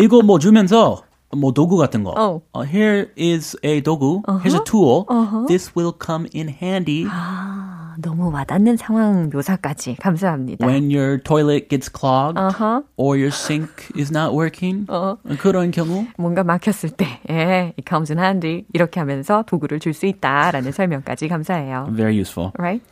이거 0.00 0.22
뭐 0.22 0.38
주면서 0.38 1.02
뭐 1.36 1.52
도구 1.52 1.76
같은 1.76 2.02
거. 2.02 2.10
어. 2.16 2.40
Uh, 2.54 2.66
here 2.66 3.06
is 3.16 3.56
a 3.64 3.80
도구. 3.82 4.22
Here's 4.42 4.54
a 4.54 4.64
tool. 4.64 5.06
This 5.46 5.72
will 5.76 5.92
come 5.96 6.26
in 6.34 6.48
handy 6.48 7.06
아, 7.08 7.94
너무 7.98 8.30
와닿는 8.32 8.76
상황 8.76 9.30
묘사까지 9.32 9.96
감사합니다. 10.00 10.66
when 10.66 10.90
your 10.90 11.18
toilet 11.22 11.68
gets 11.68 11.88
clogged 11.88 12.36
어허. 12.38 12.82
or 12.96 13.16
your 13.16 13.30
sink 13.32 13.90
is 13.96 14.10
not 14.10 14.34
working. 14.34 14.86
그런 15.38 15.70
경우. 15.70 16.06
뭔가 16.18 16.42
막혔을 16.42 16.90
때, 16.90 17.20
예, 17.30 17.74
it 17.78 17.84
comes 17.88 18.10
in 18.10 18.18
handy. 18.18 18.64
이렇게 18.72 18.98
하면서 18.98 19.44
도구를 19.46 19.78
줄 19.78 19.94
수 19.94 20.06
있다라는 20.06 20.72
설명까지 20.72 21.28
감사해요. 21.28 21.88
Very 21.94 22.16
useful. 22.18 22.52
Right? 22.58 22.82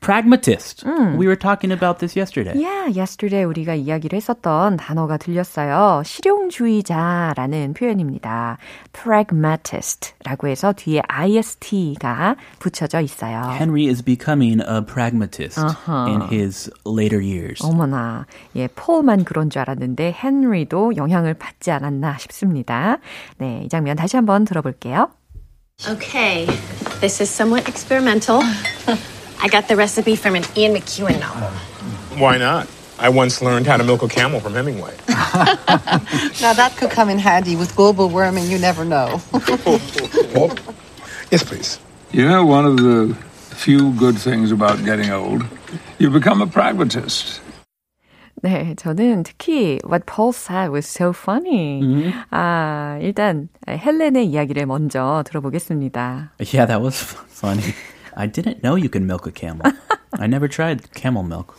Pragmatist. 0.00 0.84
We 0.86 1.26
were 1.26 1.34
talking 1.34 1.72
about 1.72 1.98
this 1.98 2.16
yesterday. 2.16 2.54
Yeah, 2.54 2.86
yesterday 2.86 3.44
우리가 3.44 3.74
이야기를 3.74 4.16
했었던 4.16 4.76
단어가 4.76 5.16
들렸어요. 5.16 6.02
실용주의자라는 6.04 7.74
표현입니다. 7.74 8.58
pragmatist라고 8.92 10.46
해서 10.46 10.72
뒤에 10.72 11.02
ist가 11.10 12.36
붙여져 12.60 13.00
있어요. 13.00 13.56
Henry 13.58 13.88
is 13.88 14.00
becoming 14.00 14.60
a 14.60 14.80
pragmatist 14.80 15.58
in 15.88 16.20
his 16.30 16.70
later 16.86 17.20
years. 17.20 17.64
어머나, 17.64 18.26
예, 18.54 18.68
폴만 18.68 19.24
그런 19.24 19.50
줄 19.50 19.62
알았는데 19.62 20.14
헨리도 20.22 20.96
영향을 20.96 21.34
받지 21.34 21.72
않았나 21.72 22.18
싶습니다. 22.18 22.98
네, 23.38 23.62
이 23.64 23.68
장면 23.68 23.96
다시 23.96 24.14
한번 24.14 24.44
들어볼게요. 24.44 25.08
Okay, 25.90 26.46
this 27.00 27.20
is 27.20 27.28
somewhat 27.28 27.68
experimental. 27.68 28.40
I 29.41 29.47
got 29.47 29.67
the 29.67 29.75
recipe 29.75 30.15
from 30.15 30.35
an 30.35 30.43
Ian 30.55 30.73
McEwan 30.75 31.19
novel. 31.19 31.49
Why 32.19 32.37
not? 32.37 32.67
I 32.99 33.09
once 33.09 33.41
learned 33.41 33.65
how 33.65 33.77
to 33.77 33.83
milk 33.83 34.03
a 34.03 34.07
camel 34.07 34.39
from 34.39 34.53
Hemingway. 34.53 34.93
Now 36.39 36.53
that 36.53 36.75
could 36.77 36.91
come 36.91 37.09
in 37.09 37.17
handy 37.17 37.55
with 37.55 37.75
global 37.75 38.09
warming, 38.09 38.45
you 38.45 38.59
never 38.59 38.85
know. 38.85 39.19
yes, 41.31 41.41
please. 41.43 41.79
You 42.11 42.27
know, 42.27 42.45
one 42.45 42.65
of 42.65 42.77
the 42.77 43.15
few 43.55 43.93
good 43.93 44.17
things 44.17 44.51
about 44.51 44.83
getting 44.85 45.09
old, 45.09 45.43
you 45.97 46.11
become 46.11 46.41
a 46.41 46.47
pragmatist. 46.47 47.41
네, 48.43 48.75
저는 48.75 49.23
특히 49.23 49.79
what 49.85 50.05
Paul 50.07 50.33
said 50.33 50.71
was 50.71 50.87
so 50.87 51.13
funny. 51.13 52.11
아, 52.31 52.97
일단 53.01 53.49
헬렌의 53.67 54.25
이야기를 54.27 54.65
먼저 54.65 55.23
들어보겠습니다. 55.27 56.31
Yeah, 56.39 56.65
that 56.65 56.81
was 56.81 57.01
funny. 57.29 57.73
I 58.15 58.27
didn't 58.27 58.61
know 58.63 58.75
you 58.75 58.89
could 58.89 59.03
milk 59.03 59.25
a 59.27 59.31
camel. 59.31 59.71
I 60.19 60.27
never 60.27 60.47
tried 60.47 60.91
camel 60.93 61.23
milk. 61.23 61.55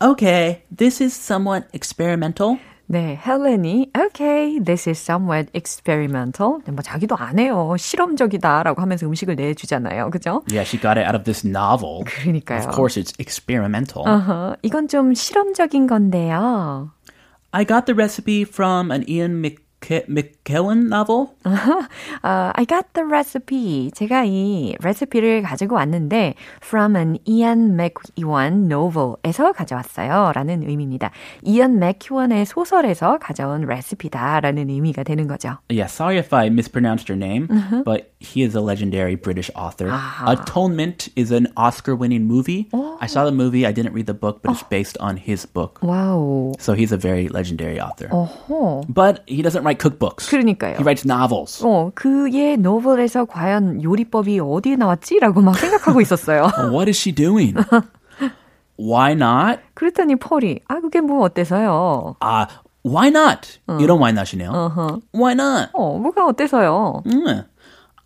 okay, 0.00 0.62
this 0.70 1.00
is 1.00 1.14
somewhat 1.14 1.68
experimental. 1.72 2.58
네, 2.88 3.18
헬렌이 3.20 3.90
okay, 3.98 4.60
this 4.60 4.88
is 4.88 4.98
somewhat 5.00 5.50
experimental. 5.54 6.60
네, 6.64 6.70
뭐 6.72 6.82
자기도 6.82 7.16
안 7.16 7.38
해요. 7.38 7.74
실험적이다라고 7.76 8.80
하면서 8.80 9.06
음식을 9.06 9.34
내주잖아요. 9.34 10.10
그죠? 10.10 10.42
Yeah, 10.48 10.62
she 10.64 10.78
got 10.80 10.96
it 10.96 11.04
out 11.04 11.16
of 11.16 11.24
this 11.24 11.44
novel. 11.44 12.04
그러니까요. 12.04 12.60
Of 12.60 12.70
course, 12.74 12.96
it's 12.96 13.12
experimental. 13.18 14.04
어허, 14.06 14.56
이건 14.62 14.86
좀 14.86 15.14
실험적인 15.14 15.88
건데요. 15.88 16.90
I 17.50 17.64
got 17.66 17.86
the 17.86 17.94
recipe 17.96 18.42
from 18.44 18.92
an 18.92 19.02
Ian 19.08 19.40
Mc- 19.42 19.59
McKellen 19.80 20.88
novel. 20.88 21.28
어, 21.44 22.50
I 22.54 22.66
got 22.66 22.86
the 22.94 23.06
recipe. 23.06 23.90
제가 23.94 24.24
이 24.24 24.74
레시피를 24.80 25.42
가지고 25.42 25.76
왔는데 25.76 26.34
from 26.60 26.96
an 26.96 27.18
Ian 27.28 27.78
McEwan 27.78 28.66
novel에서 28.66 29.52
가져왔어요. 29.52 30.32
라는 30.34 30.68
의미입니다. 30.68 31.12
이안 31.42 31.78
맥큐원의 31.78 32.46
소설에서 32.46 33.18
가져온 33.18 33.60
레시피다라는 33.60 34.70
의미가 34.70 35.04
되는 35.04 35.28
거죠. 35.28 35.58
Yeah, 35.70 35.86
sorry 35.86 36.18
if 36.18 36.34
I 36.34 36.48
mispronounced 36.48 37.08
your 37.08 37.18
name, 37.18 37.46
but 37.84 38.10
he 38.18 38.42
is 38.42 38.56
a 38.56 38.60
legendary 38.60 39.14
British 39.14 39.50
author. 39.54 39.92
Atonement 40.26 41.10
is 41.14 41.30
an 41.30 41.46
Oscar 41.56 41.94
winning 41.94 42.26
movie. 42.26 42.68
I 43.00 43.06
saw 43.06 43.24
the 43.24 43.30
movie, 43.30 43.64
I 43.66 43.72
didn't 43.72 43.92
read 43.92 44.06
the 44.06 44.18
book, 44.18 44.42
but 44.42 44.50
it's 44.52 44.64
based 44.64 44.98
on 44.98 45.16
his 45.16 45.46
book. 45.46 45.78
와우. 45.82 46.54
So 46.58 46.72
he's 46.72 46.90
a 46.90 46.98
very 46.98 47.28
legendary 47.28 47.78
author. 47.78 48.08
어허. 48.08 48.86
But 48.88 49.22
he 49.28 49.42
doesn't 49.42 49.62
write 49.62 49.69
cookbooks. 49.78 50.28
그러니까요. 50.30 50.76
He 50.76 50.82
writes 50.82 51.06
novels. 51.06 51.62
어, 51.64 51.90
그의 51.94 52.56
노벨에서 52.56 53.24
과연 53.24 53.82
요리법이 53.82 54.40
어디에 54.40 54.76
나왔지라고 54.76 55.40
막 55.40 55.56
생각하고 55.56 56.00
있었어요. 56.00 56.50
What 56.70 56.88
is 56.88 56.98
she 56.98 57.12
doing? 57.14 57.54
Why 58.78 59.12
not? 59.12 59.60
그랬더니 59.74 60.16
폴이 60.16 60.60
아 60.68 60.80
그게 60.80 61.00
뭐 61.00 61.24
어때서요? 61.24 62.16
Uh, 62.20 62.46
why 62.84 63.08
not? 63.08 63.58
이런 63.80 63.98
why 63.98 64.10
not이네요. 64.12 65.00
Why 65.14 65.32
not? 65.32 65.70
어 65.72 65.98
뭐가 65.98 66.26
어때서요? 66.26 67.02
Mm. 67.06 67.44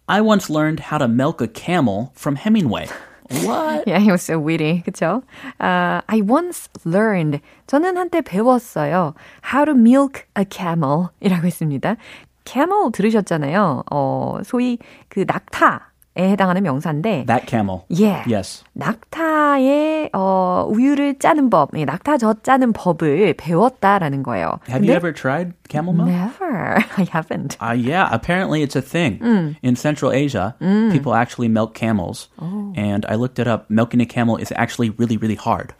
I 0.07 0.21
once 0.21 0.51
learned 0.51 0.81
how 0.81 0.99
to 0.99 1.07
milk 1.07 1.41
a 1.41 1.49
camel 1.49 2.11
from 2.15 2.37
Hemingway. 2.37 2.87
What? 3.30 3.88
Yeah, 3.88 4.00
he 4.00 4.12
was 4.12 4.22
so 4.22 4.38
witty. 4.40 4.84
그쵸? 4.86 5.24
Uh, 5.60 6.02
I 6.08 6.22
once 6.22 6.70
learned. 6.86 7.42
저는 7.68 7.98
한때 7.98 8.22
배웠어요. 8.22 9.16
How 9.52 9.66
to 9.66 9.74
milk 9.74 10.26
a 10.38 10.46
camel 10.46 11.10
이라고 11.22 11.48
했습니다. 11.48 11.98
camel 12.46 12.92
들으셨잖아요. 12.92 13.84
어, 13.92 14.40
소위 14.44 14.78
그 15.10 15.26
낙타에 15.28 15.80
해당하는 16.19 16.63
명사인데. 16.65 17.25
That 17.27 17.47
camel. 17.47 17.85
Yeah. 17.89 18.25
Yes. 18.27 18.65
낙타의 18.75 20.11
어, 20.13 20.67
우유를 20.69 21.19
짜는 21.19 21.51
법, 21.51 21.71
예, 21.79 21.85
낙타젓 21.85 22.43
짜는 22.43 22.73
법을 22.73 23.35
배웠다라는 23.39 24.23
거예요. 24.25 24.59
Have 24.69 24.85
you 24.85 24.93
ever 24.93 25.13
tried 25.13 25.55
camel 25.69 25.95
milk? 25.95 26.09
Never. 26.11 26.83
I 26.99 27.05
haven't. 27.05 27.57
Uh, 27.63 27.73
yeah, 27.73 28.09
apparently 28.11 28.63
it's 28.63 28.75
a 28.75 28.83
thing. 28.83 29.57
In 29.63 29.77
Central 29.77 30.11
Asia, 30.13 30.57
people 30.91 31.15
actually 31.15 31.49
milk 31.49 31.75
camels. 31.75 32.29
And 32.75 33.07
I 33.09 33.15
looked 33.15 33.39
it 33.39 33.47
up. 33.47 33.71
Milking 33.71 34.01
a 34.01 34.07
camel 34.07 34.37
is 34.37 34.53
actually 34.57 34.91
really, 34.91 35.17
really 35.17 35.37
hard. 35.37 35.73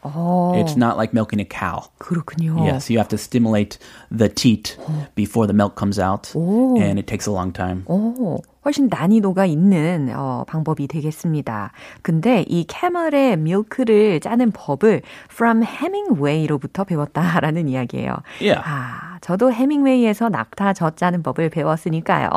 It's 0.55 0.77
not 0.77 0.95
like 0.97 1.13
milking 1.13 1.41
a 1.41 1.45
cow. 1.45 1.91
그렇군요. 1.99 2.65
Yes, 2.65 2.89
you 2.89 2.97
have 2.99 3.09
to 3.09 3.17
stimulate 3.17 3.77
the 4.09 4.29
teat 4.29 4.77
before 5.13 5.45
the 5.45 5.53
milk 5.53 5.75
comes 5.75 5.99
out. 5.99 6.33
And 6.33 6.97
it 6.97 7.05
takes 7.05 7.27
a 7.27 7.31
long 7.31 7.51
time. 7.51 7.83
오, 7.87 8.41
훨씬 8.66 8.88
난이도가 8.90 9.46
있는 9.46 10.10
어, 10.16 10.44
방법이 10.48 10.88
되겠습니다. 10.88 11.70
근데 12.02 12.44
이 12.48 12.64
캐멀의 12.64 13.36
밀크를 13.36 14.18
짜는 14.18 14.50
법을 14.50 15.02
from 15.30 15.62
Hemingway로부터 15.62 16.82
배웠다라는 16.82 17.68
이야기예요. 17.68 18.16
Yeah. 18.40 18.60
아, 18.64 19.15
저도 19.20 19.52
해밍웨이에서 19.52 20.28
낙타 20.28 20.72
젖 20.72 20.96
짜는 20.96 21.22
법을 21.22 21.50
배웠으니까요. 21.50 22.30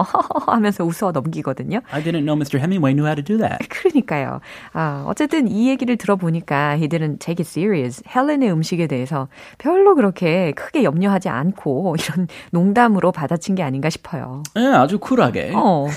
하면서 0.48 0.84
웃어 0.84 1.12
넘기거든요. 1.12 1.82
I 1.92 2.04
didn't 2.04 2.26
know 2.26 2.36
Mr. 2.36 2.58
Hemingway 2.58 2.94
knew 2.94 3.06
how 3.06 3.16
to 3.16 3.24
do 3.24 3.38
that. 3.38 3.68
그러니까요. 3.70 4.40
아, 4.74 5.04
어쨌든 5.08 5.48
이 5.48 5.70
얘기를 5.70 5.98
들어보니까 5.98 6.76
he 6.78 6.88
didn't 6.88 7.20
take 7.20 7.42
it 7.44 7.48
serious. 7.50 8.04
헬렌의 8.14 8.52
음식에 8.52 8.88
대해서 8.88 9.28
별로 9.58 9.96
그렇게 9.96 10.52
크게 10.54 10.84
염려하지 10.84 11.30
않고 11.30 11.96
이런 12.00 12.28
농담으로 12.52 13.12
받아친 13.12 13.56
게 13.56 13.64
아닌가 13.64 13.90
싶어요. 13.90 14.44
Yeah, 14.56 14.78
아주 14.82 15.00
쿨하게. 15.00 15.52
어. 15.56 15.88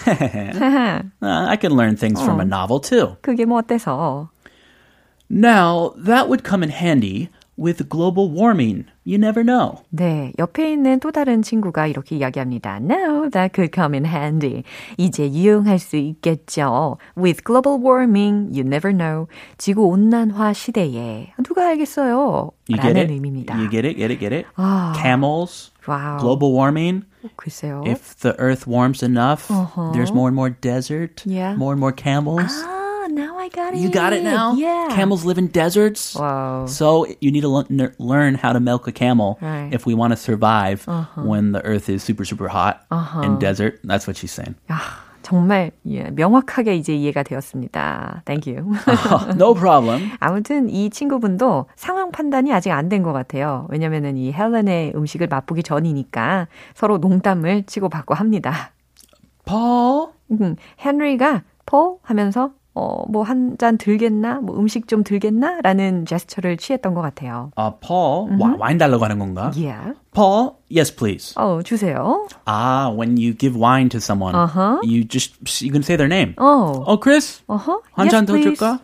Uh, 1.23 1.49
I 1.49 1.57
can 1.61 1.73
learn 1.73 1.97
things 1.97 2.21
from 2.23 2.41
a 2.41 2.47
novel 2.47 2.81
too. 2.81 3.17
그게 3.23 3.45
뭐 3.45 3.59
어때서? 3.59 4.29
Now, 5.31 5.95
that 6.05 6.29
would 6.29 6.45
come 6.45 6.63
in 6.63 6.71
handy 6.71 7.29
with 7.62 7.90
global 7.90 8.30
warming. 8.30 8.86
You 9.04 9.18
never 9.18 9.44
know. 9.44 9.82
네, 9.90 10.32
옆에 10.38 10.72
있는 10.74 11.00
또 11.00 11.12
다른 11.12 11.42
친구가 11.42 11.88
이렇게 11.88 12.16
이야기합니다. 12.18 12.78
Now 12.82 13.30
that 13.32 13.54
could 13.56 13.72
come 13.74 13.94
in 13.96 14.06
handy. 14.06 14.64
이제 14.98 15.28
유용할 15.32 15.80
수 15.80 15.96
있겠죠. 15.98 16.98
With 17.18 17.44
global 17.44 17.80
warming, 17.82 18.52
you 18.54 18.62
never 18.62 18.96
know. 18.96 19.28
지구 19.58 19.88
온난화 19.88 20.54
시대에 20.54 21.34
누가 21.44 21.68
알겠어요? 21.70 22.52
You 22.70 22.78
get 22.82 22.94
라는 22.94 23.02
it? 23.02 23.14
의미입니다. 23.14 23.56
You 23.58 23.70
get 23.70 23.88
it? 23.88 23.98
Get 23.98 24.12
it? 24.14 24.20
Get 24.20 24.36
it? 24.36 24.48
아. 24.56 24.94
Camels, 24.96 25.72
와우. 25.88 26.20
global 26.20 26.52
warming. 26.54 27.06
글쎄요. 27.38 27.84
If 27.88 28.16
the 28.22 28.36
earth 28.40 28.68
warms 28.68 29.04
enough, 29.04 29.48
there's 29.94 30.14
more 30.14 30.28
and 30.30 30.36
more 30.36 30.50
desert, 30.52 31.24
Yeah. 31.26 31.56
more 31.58 31.74
and 31.74 31.80
more 31.82 31.92
camels. 31.96 32.54
아, 32.64 32.81
Now 33.15 33.39
I 33.39 33.49
got 33.49 33.75
it. 33.75 33.81
You 33.81 33.91
got 33.91 34.13
it 34.13 34.23
now? 34.25 34.55
Yeah. 34.57 34.89
Camels 34.91 35.25
live 35.25 35.39
in 35.39 35.49
deserts. 35.49 36.15
Wow. 36.17 36.67
So 36.67 37.07
you 37.21 37.31
need 37.31 37.43
to 37.43 37.49
le- 37.49 37.93
learn 37.99 38.35
how 38.35 38.53
to 38.53 38.61
milk 38.61 38.89
a 38.89 38.93
camel 38.93 39.39
Right. 39.41 39.73
if 39.73 39.87
we 39.87 39.95
want 39.95 40.13
to 40.13 40.17
survive 40.17 40.85
when 41.17 41.53
the 41.53 41.63
earth 41.65 41.89
is 41.89 42.03
super, 42.03 42.25
super 42.25 42.49
hot 42.49 42.85
and 42.91 43.39
desert. 43.39 43.81
That's 43.85 44.07
what 44.07 44.17
she's 44.17 44.33
saying. 44.33 44.55
아, 44.69 44.81
정말 45.23 45.71
예, 45.87 46.11
명확하게 46.11 46.75
이제 46.77 46.95
이해가 46.97 47.23
되었습니다. 47.23 48.23
Thank 48.25 48.53
you. 48.53 48.67
no 49.37 49.55
problem. 49.55 50.11
아무튼 50.19 50.69
이 50.69 50.91
친구분도 50.91 51.67
상황 51.77 52.11
판단이 52.11 52.53
아직 52.53 52.71
안 52.73 52.89
된 52.89 53.03
것 53.05 53.13
같아요. 53.13 53.67
왜냐면은 53.71 54.17
이 54.17 54.33
헬렌의 54.33 54.93
음식을 54.97 55.29
맛보기 55.29 55.63
전이니까 55.63 56.49
서로 56.75 56.99
농담을 56.99 57.63
치고받고 57.65 58.15
합니다. 58.15 58.73
Paul? 59.45 60.09
음, 60.33 60.57
헨리가 60.85 61.43
폴 61.67 61.97
하면서 62.03 62.51
어, 62.75 63.05
뭐 63.09 63.23
한 63.23 63.57
잔 63.59 63.77
들겠나? 63.77 64.41
뭐 64.41 64.57
음식 64.59 64.89
좀 64.89 65.05
들겠나? 65.05 65.61
라는 65.63 66.07
제스처를 66.07 66.57
취했던 66.57 66.95
것 66.95 67.03
같아요. 67.03 67.51
Uh, 67.59 67.71
Paul? 67.81 68.31
와, 68.41 68.57
와인 68.59 68.79
달라고 68.79 69.05
하는 69.05 69.19
건가? 69.19 69.53
Yeah. 69.55 69.93
Paul? 70.15 70.53
Yes, 70.71 70.95
please. 70.95 71.35
어, 71.37 71.61
주세요. 71.63 72.27
Ah, 72.47 72.89
when 72.91 73.19
you 73.19 73.35
give 73.37 73.55
wine 73.59 73.89
to 73.91 73.99
someone, 73.99 74.35
Uh-huh. 74.35 74.81
you 74.83 75.05
just, 75.05 75.37
you 75.63 75.71
can 75.71 75.83
say 75.83 75.97
their 75.97 76.09
name. 76.09 76.35
어. 76.39 76.83
Oh, 76.87 76.97
Chris? 76.99 77.43
어허. 77.47 77.83
한 77.95 78.07
yes, 78.09 78.11
잔더 78.13 78.33
please. 78.33 78.57
줄까? 78.57 78.81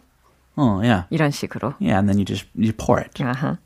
Oh, 0.59 0.81
yeah. 0.83 1.05
이런 1.11 1.31
식으로. 1.31 1.75
Yeah, 1.81 1.99
and 1.99 2.09
then 2.09 2.19
you 2.19 2.25
just, 2.27 2.45
you 2.55 2.73
pour 2.77 3.01
it. 3.01 3.17
아하. 3.23 3.57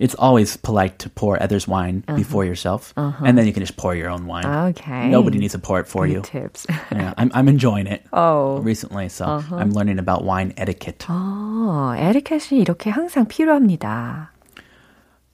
It's 0.00 0.14
always 0.16 0.56
polite 0.56 0.98
to 1.00 1.10
pour 1.10 1.36
others' 1.42 1.68
wine 1.68 2.04
Uh-huh. 2.08 2.16
before 2.16 2.46
yourself, 2.46 2.94
and 2.96 3.36
then 3.36 3.44
you 3.46 3.52
can 3.52 3.60
just 3.60 3.76
pour 3.76 3.94
your 3.94 4.08
own 4.08 4.24
wine. 4.26 4.46
Okay. 4.72 5.10
Nobody 5.10 5.36
needs 5.38 5.52
to 5.52 5.58
pour 5.60 5.78
it 5.78 5.86
for 5.86 6.06
Good 6.06 6.12
you. 6.14 6.22
tips. 6.22 6.64
Yeah, 6.90 7.12
I'm, 7.18 7.30
I'm 7.34 7.48
enjoying 7.48 7.86
it 7.86 8.06
어. 8.10 8.64
recently, 8.64 9.10
so 9.10 9.26
Uh-huh. 9.26 9.56
I'm 9.60 9.72
learning 9.76 9.98
about 9.98 10.24
wine 10.24 10.54
etiquette. 10.56 11.04
어, 11.10 11.92
에리켓이 11.98 12.58
이렇게 12.64 12.88
항상 12.88 13.26
필요합니다. 13.28 14.30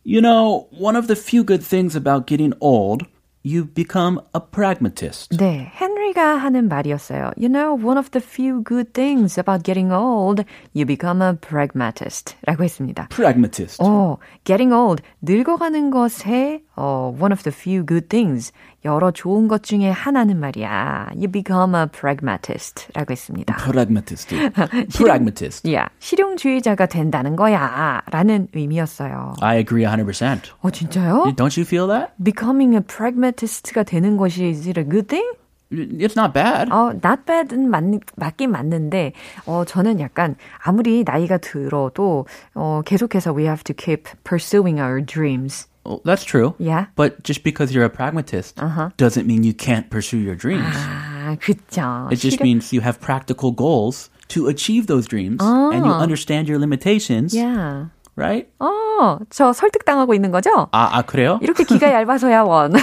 You 0.02 0.20
know, 0.20 0.66
one 0.70 0.96
of 0.96 1.06
the 1.06 1.14
few 1.16 1.44
good 1.44 1.62
things 1.62 1.94
about 1.94 2.26
getting 2.26 2.52
old, 2.60 3.06
you 3.46 3.64
become 3.64 4.20
a 4.34 4.40
pragmatist. 4.40 5.36
네, 5.36 5.70
헨리가 5.80 6.36
하는 6.36 6.68
말이었어요. 6.68 7.30
You 7.36 7.48
know, 7.48 7.74
one 7.74 7.96
of 7.96 8.10
the 8.10 8.20
few 8.20 8.62
good 8.64 8.92
things 8.92 9.38
about 9.38 9.62
getting 9.62 9.92
old, 9.92 10.44
you 10.74 10.84
become 10.84 11.22
a 11.22 11.34
pragmatist. 11.34 12.34
라고 12.44 12.64
했습니다. 12.64 13.06
Pragmatist. 13.10 13.80
어, 13.80 14.18
getting 14.44 14.74
old, 14.74 15.02
늙어가는 15.22 15.90
것에 15.90 16.62
어, 16.74 17.14
one 17.18 17.32
of 17.32 17.44
the 17.44 17.54
few 17.56 17.86
good 17.86 18.08
things, 18.08 18.52
여러 18.84 19.10
좋은 19.10 19.48
것 19.48 19.62
중에 19.62 19.90
하나는 19.90 20.38
말이야. 20.40 21.10
You 21.14 21.28
become 21.28 21.74
a 21.74 21.86
pragmatist. 21.86 22.88
라고 22.94 23.12
했습니다. 23.12 23.56
Pragmatist. 23.56 24.34
Pragmatist. 24.98 25.72
야, 25.72 25.88
실용주의자가 26.00 26.86
된다는 26.86 27.36
거야. 27.36 28.02
라는 28.10 28.48
의미였어요. 28.52 29.34
I 29.40 29.58
agree 29.58 29.84
100%. 29.84 30.50
어, 30.60 30.70
진짜요? 30.70 31.32
Don't 31.36 31.56
you 31.56 31.64
feel 31.64 31.86
that? 31.88 32.12
Becoming 32.22 32.74
a 32.74 32.80
pragmatist 32.80 33.29
가 33.73 33.83
되는 33.83 34.17
것이 34.17 34.45
is 34.45 34.67
it 34.67 34.79
a 34.79 34.83
good 34.87 35.07
thing? 35.07 35.25
It's 35.71 36.17
not 36.17 36.33
bad. 36.33 36.69
어, 36.69 36.91
not 37.01 37.23
bad은 37.25 37.69
맞, 37.69 37.83
맞긴 38.17 38.51
맞는데, 38.51 39.13
어, 39.45 39.63
저는 39.65 40.01
약간, 40.01 40.35
아무리 40.61 41.03
나이가 41.05 41.37
들어도, 41.37 42.25
어, 42.55 42.81
계속해서 42.85 43.31
we 43.33 43.45
have 43.45 43.63
to 43.63 43.73
keep 43.73 44.09
pursuing 44.25 44.81
our 44.81 44.99
dreams. 44.99 45.67
Well, 45.85 46.01
that's 46.03 46.25
true. 46.25 46.53
Yeah. 46.59 46.87
But 46.97 47.23
just 47.23 47.43
because 47.43 47.73
you're 47.73 47.85
a 47.85 47.89
pragmatist 47.89 48.59
doesn't 48.97 49.25
mean 49.25 49.43
you 49.43 49.53
can't 49.53 49.89
pursue 49.89 50.19
your 50.19 50.35
dreams. 50.35 50.75
아, 50.75 51.37
그쵸. 51.39 52.07
It 52.11 52.19
just 52.19 52.37
실용- 52.37 52.43
means 52.43 52.73
you 52.73 52.81
have 52.81 52.99
practical 52.99 53.51
goals 53.55 54.09
to 54.27 54.47
achieve 54.47 54.87
those 54.87 55.07
dreams 55.07 55.41
and 55.41 55.85
you 55.85 55.91
understand 55.93 56.49
your 56.49 56.59
limitations, 56.59 57.33
Yeah. 57.33 57.87
right? 58.17 58.47
어, 58.59 59.19
저 59.31 59.53
설득당하고 59.53 60.13
있는 60.13 60.31
거죠? 60.31 60.67
아, 60.71 60.97
아 60.97 61.01
그래요? 61.01 61.39
이렇게 61.41 61.63
기가 61.63 61.91
얇아서야 61.93 62.43
원. 62.43 62.73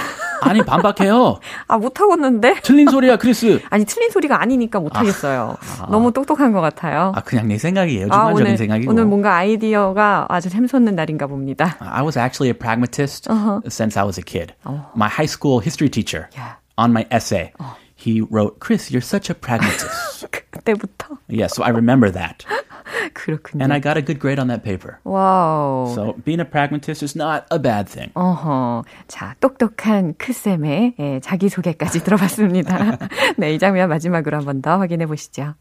아니 0.41 0.61
반박해요. 0.63 1.39
아, 1.67 1.77
못하겠는데? 1.77 2.61
틀린 2.63 2.87
소리야, 2.89 3.17
크리스. 3.17 3.59
아니, 3.69 3.85
틀린 3.85 4.09
소리가 4.09 4.41
아니니까 4.41 4.79
못하겠어요. 4.79 5.57
너무 5.89 6.11
똑똑한 6.11 6.51
것 6.51 6.61
같아요. 6.61 7.11
아 7.15 7.21
그냥 7.21 7.47
내 7.47 7.57
생각이에요. 7.57 8.05
아, 8.09 8.27
주관적인 8.29 8.45
오늘, 8.45 8.57
생각이고. 8.57 8.91
오늘 8.91 9.05
뭔가 9.05 9.35
아이디어가 9.35 10.27
아주 10.29 10.49
샘솟는 10.49 10.95
날인가 10.95 11.27
봅니다. 11.27 11.75
I 11.79 12.01
was 12.03 12.17
actually 12.17 12.49
a 12.49 12.57
pragmatist 12.57 13.29
since 13.67 13.97
I 13.99 14.05
was 14.05 14.19
a 14.19 14.23
kid. 14.23 14.53
My 14.95 15.09
high 15.09 15.27
school 15.29 15.61
history 15.61 15.89
teacher, 15.89 16.27
Yeah. 16.35 16.55
on 16.77 16.91
my 16.91 17.05
essay, 17.11 17.51
he 17.95 18.21
wrote, 18.31 18.59
"Chris, 18.59 18.91
you're 18.91 19.03
such 19.05 19.29
a 19.31 19.35
pragmatist." 19.35 20.27
그때부터. 20.51 21.17
yeah, 21.29 21.47
so 21.47 21.63
I 21.63 21.69
remember 21.71 22.11
that, 22.11 22.45
그렇군요. 23.14 23.62
and 23.64 23.72
I 23.72 23.80
got 23.80 23.96
a 23.96 24.02
good 24.02 24.18
grade 24.20 24.38
on 24.38 24.48
that 24.48 24.62
paper. 24.62 24.98
와우. 25.04 25.94
So 25.94 26.12
being 26.24 26.40
a 26.40 26.44
pragmatist 26.44 27.02
is 27.02 27.16
not 27.16 27.44
a 27.50 27.58
bad 27.58 27.88
thing. 27.88 28.10
어허. 28.14 28.84
자, 29.08 29.34
똑똑한 29.40 30.14
크쌤의 30.18 30.94
예, 30.98 31.20
자기소개까지 31.20 32.04
들어봤습니다. 32.04 32.98
네, 33.38 33.54
이 33.54 33.58
장면 33.58 33.88
마지막으로 33.88 34.36
한 34.38 34.44
번 34.44 34.62
더 34.62 34.78
확인해 34.78 35.06
보시죠. 35.06 35.54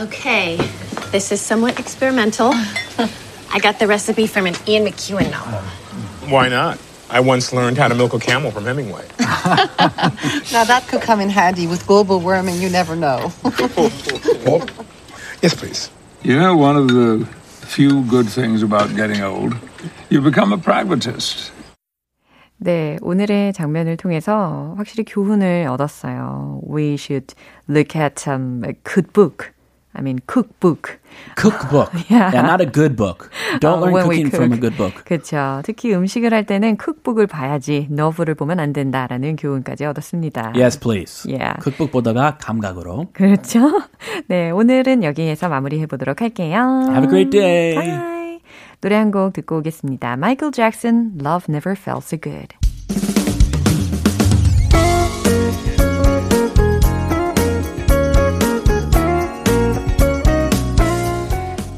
Okay, 0.00 0.56
this 1.12 1.30
is 1.32 1.40
somewhat 1.40 1.78
experimental. 1.78 2.52
I 3.52 3.60
got 3.60 3.78
the 3.78 3.86
recipe 3.86 4.26
from 4.26 4.46
an 4.46 4.54
Ian 4.66 4.84
McEwan 4.86 5.30
novel. 5.30 5.60
Why 6.30 6.48
not? 6.48 6.78
I 7.10 7.20
once 7.20 7.52
learned 7.52 7.76
how 7.78 7.86
to 7.88 7.94
milk 7.94 8.14
a 8.14 8.18
camel 8.18 8.50
from 8.50 8.64
Hemingway. 8.64 9.04
Now 10.50 10.64
that 10.64 10.84
could 10.88 11.02
come 11.02 11.20
in 11.20 11.28
handy 11.28 11.66
with 11.68 11.86
global 11.86 12.18
warming, 12.18 12.56
you 12.60 12.70
never 12.70 12.96
know. 12.96 13.30
Paul? 14.44 14.62
Yes, 15.42 15.54
please. 15.54 15.90
You 16.22 16.38
know, 16.38 16.56
one 16.56 16.76
of 16.76 16.88
the 16.88 17.26
few 17.66 18.02
good 18.04 18.28
things 18.28 18.62
about 18.62 18.94
getting 18.96 19.22
old, 19.22 19.54
you 20.10 20.20
become 20.20 20.52
a 20.52 20.58
pragmatist. 20.58 21.52
네, 22.56 22.96
오늘의 23.02 23.52
장면을 23.52 23.96
통해서 23.96 24.74
확실히 24.78 25.04
교훈을 25.04 25.66
얻었어요. 25.68 26.60
We 26.66 26.94
should 26.94 27.34
look 27.68 27.96
at 27.96 28.26
um, 28.28 28.62
a 28.64 28.72
good 28.84 29.12
book. 29.12 29.52
I 29.97 30.01
mean, 30.01 30.19
cookbook. 30.27 30.99
Cookbook, 31.35 31.89
Yeah. 32.09 32.29
yeah, 32.31 32.41
not 32.45 32.61
a 32.61 32.65
good 32.71 32.95
book. 32.95 33.29
Don't 33.59 33.81
어, 33.81 33.89
learn 33.89 34.03
cooking 34.05 34.29
from 34.29 34.53
a 34.53 34.57
cook. 34.57 34.61
good 34.61 34.77
book. 34.77 35.03
그렇죠. 35.03 35.61
특히 35.65 35.93
음식을 35.95 36.31
할 36.31 36.45
때는 36.45 36.77
쿡북을 36.77 37.25
봐야지 37.27 37.87
너브를 37.89 38.35
보면 38.35 38.59
안 38.59 38.71
된다라는 38.71 39.35
교훈까지 39.35 39.85
얻었습니다. 39.85 40.53
Yes, 40.55 40.79
please. 40.79 41.25
Yeah. 41.27 41.59
Cookbook 41.63 41.91
보다가 41.91 42.37
감각으로. 42.37 43.07
그렇죠. 43.13 43.81
네, 44.27 44.51
오늘은 44.51 45.03
여기에서 45.03 45.49
마무리해 45.49 45.87
보도록 45.87 46.21
할게요. 46.21 46.85
Have 46.89 47.05
a 47.05 47.09
great 47.09 47.31
day. 47.31 47.75
Bye. 47.75 48.39
노래 48.81 48.95
한 48.95 49.11
곡 49.11 49.33
듣고 49.33 49.57
오겠습니다. 49.57 50.15
마이클 50.17 50.51
잭슨, 50.51 51.17
Love 51.19 51.47
Never 51.49 51.75
Felt 51.77 52.05
So 52.05 52.17
Good. 52.21 52.68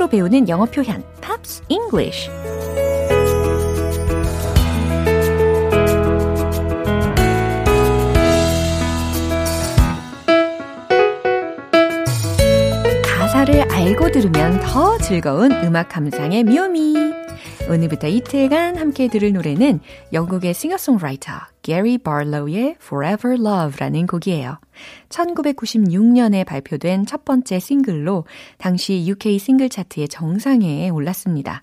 팝으로 0.00 0.08
배우는 0.08 0.48
영어 0.48 0.64
표현 0.64 1.04
Pops 1.20 1.62
English 1.68 2.30
가사를 13.04 13.70
알고 13.70 14.10
들으면 14.10 14.58
더 14.60 14.96
즐거운 14.98 15.52
음악 15.64 15.90
감상의 15.90 16.44
묘미 16.44 16.99
오늘부터 17.70 18.08
이틀간 18.08 18.76
함께 18.78 19.06
들을 19.06 19.32
노래는 19.32 19.78
영국의 20.12 20.54
싱어송라이터 20.54 21.32
게리 21.62 21.98
바로우의 21.98 22.78
Forever 22.82 23.40
Love라는 23.40 24.08
곡이에요. 24.08 24.58
1996년에 25.08 26.44
발표된 26.44 27.06
첫 27.06 27.24
번째 27.24 27.60
싱글로 27.60 28.24
당시 28.58 29.06
UK 29.06 29.38
싱글 29.38 29.68
차트의 29.68 30.08
정상에 30.08 30.88
올랐습니다. 30.88 31.62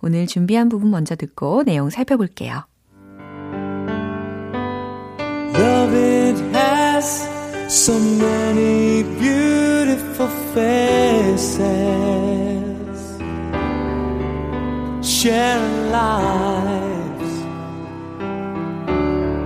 오늘 0.00 0.28
준비한 0.28 0.68
부분 0.68 0.92
먼저 0.92 1.16
듣고 1.16 1.64
내용 1.64 1.90
살펴볼게요. 1.90 2.62
Love 5.56 5.98
it 5.98 6.40
has 6.54 7.28
so 7.66 7.98
many 7.98 9.02
beautiful 9.18 10.30
faces. 10.52 12.67
Share 15.08 15.90
lives 15.90 17.32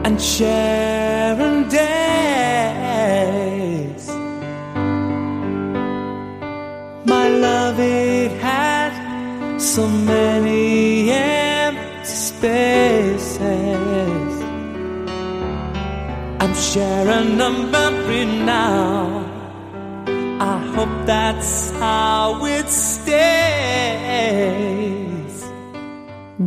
and 0.05 0.21
sharing 0.21 1.69
days. 1.69 2.03
My 7.07 7.29
love, 7.29 7.79
it 7.79 8.33
had 8.43 8.93
so 9.61 9.87
many 9.87 11.13
empty 11.13 12.07
spaces. 12.07 13.41
I'm 16.41 16.55
sharing 16.55 17.41
a 17.41 17.51
memory 17.77 18.25
now. 18.25 19.25
I 20.41 20.59
hope 20.75 21.07
that's 21.07 21.71
how 21.79 22.45
it 22.47 22.69
stays. 22.69 23.63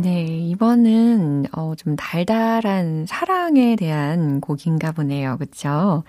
네, 0.06 0.22
이번은 0.24 1.46
어, 1.50 1.74
좀 1.74 1.96
달달한 1.96 3.06
사랑에 3.08 3.74
대한 3.74 4.40
곡인가 4.40 4.92
보네요. 4.92 5.36
그쵸? 5.36 6.04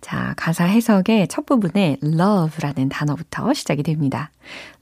자, 0.00 0.32
가사 0.36 0.62
해석의 0.64 1.26
첫 1.26 1.44
부분에 1.44 1.96
love라는 2.04 2.88
단어부터 2.88 3.52
시작이 3.52 3.82
됩니다. 3.82 4.30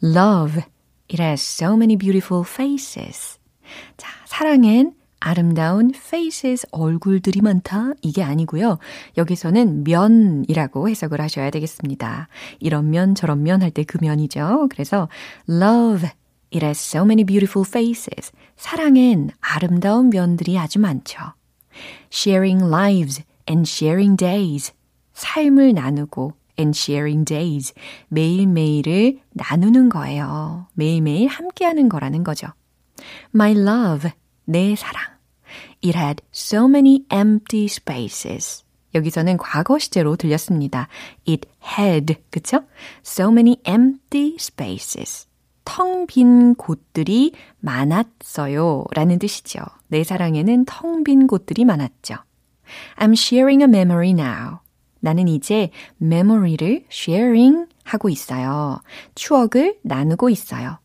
Love, 0.04 0.62
it 1.10 1.22
has 1.22 1.40
so 1.40 1.72
many 1.74 1.96
beautiful 1.96 2.44
faces. 2.46 3.38
자, 3.96 4.10
사랑엔 4.26 4.92
아름다운 5.20 5.92
faces, 5.94 6.66
얼굴들이 6.70 7.40
많다. 7.40 7.92
이게 8.02 8.22
아니고요. 8.22 8.78
여기서는 9.16 9.84
면이라고 9.84 10.88
해석을 10.90 11.18
하셔야 11.20 11.48
되겠습니다. 11.50 12.28
이런 12.58 12.90
면, 12.90 13.14
저런 13.14 13.42
면 13.42 13.62
할 13.62 13.70
때 13.70 13.84
그 13.84 13.96
면이죠. 14.02 14.68
그래서 14.70 15.08
love, 15.48 16.08
it 16.50 16.64
has 16.64 16.78
so 16.78 17.04
many 17.04 17.24
beautiful 17.24 17.66
faces. 17.66 18.32
사랑엔 18.56 19.30
아름다운 19.40 20.10
면들이 20.10 20.58
아주 20.58 20.78
많죠. 20.78 21.34
sharing 22.12 22.64
lives 22.64 23.22
and 23.48 23.68
sharing 23.68 24.16
days. 24.16 24.72
삶을 25.14 25.74
나누고 25.74 26.32
and 26.58 26.76
sharing 26.76 27.24
days. 27.24 27.72
매일매일을 28.08 29.20
나누는 29.30 29.88
거예요. 29.88 30.66
매일매일 30.74 31.28
함께하는 31.28 31.88
거라는 31.88 32.24
거죠. 32.24 32.48
My 33.34 33.52
love, 33.52 34.10
내 34.44 34.74
사랑. 34.76 35.02
It 35.82 35.96
had 35.96 36.22
so 36.34 36.66
many 36.66 37.04
empty 37.12 37.64
spaces. 37.66 38.64
여기서는 38.94 39.36
과거 39.36 39.78
시제로 39.78 40.16
들렸습니다. 40.16 40.88
It 41.26 41.48
had, 41.62 42.16
그쵸? 42.30 42.64
So 43.04 43.30
many 43.30 43.56
empty 43.66 44.34
spaces. 44.38 45.29
텅 45.70 46.06
빈 46.08 46.56
곳들이 46.56 47.32
많았어요. 47.60 48.84
라는 48.92 49.20
뜻이죠. 49.20 49.60
내 49.86 50.02
사랑에는 50.02 50.64
텅 50.64 51.04
빈 51.04 51.28
곳들이 51.28 51.64
많았죠. 51.64 52.16
I'm 52.96 53.12
sharing 53.12 53.62
a 53.62 53.68
memory 53.68 54.10
now. 54.10 54.58
나는 54.98 55.28
이제 55.28 55.70
memory를 56.02 56.86
sharing 56.90 57.66
하고 57.84 58.08
있어요. 58.08 58.80
추억을 59.14 59.78
나누고 59.82 60.28
있어요. 60.30 60.78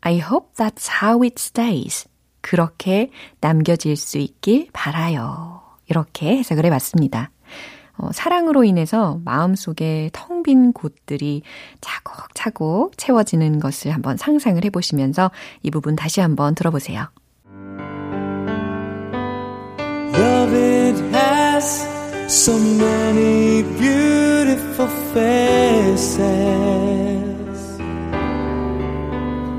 I 0.00 0.18
hope 0.18 0.48
that's 0.56 0.90
how 1.02 1.22
it 1.22 1.36
stays. 1.38 2.08
그렇게 2.40 3.10
남겨질 3.40 3.96
수 3.96 4.18
있길 4.18 4.68
바라요. 4.72 5.62
이렇게 5.86 6.36
해석을 6.38 6.66
해봤습니다. 6.66 7.30
어, 7.96 8.10
사랑으로 8.12 8.64
인해서 8.64 9.20
마음속에 9.24 10.10
텅 10.12 10.34
빈 10.44 10.72
곳들이 10.74 11.42
차곡차곡 11.80 12.98
채워지는 12.98 13.60
것을 13.60 13.92
한번 13.92 14.18
상상을 14.18 14.62
해보시면서 14.62 15.30
이 15.62 15.70
부분 15.70 15.96
다시 15.96 16.20
한번 16.20 16.54
들어보세요. 16.54 17.08
Love 20.12 20.54
it 20.54 21.00
has 21.16 21.88
so 22.28 22.52
many 22.58 23.62
beautiful 23.78 24.86
faces. 25.14 26.20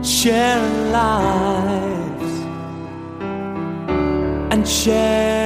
Share 0.03 0.61
lives 0.91 2.45
and 4.51 4.67
sharing 4.67 5.44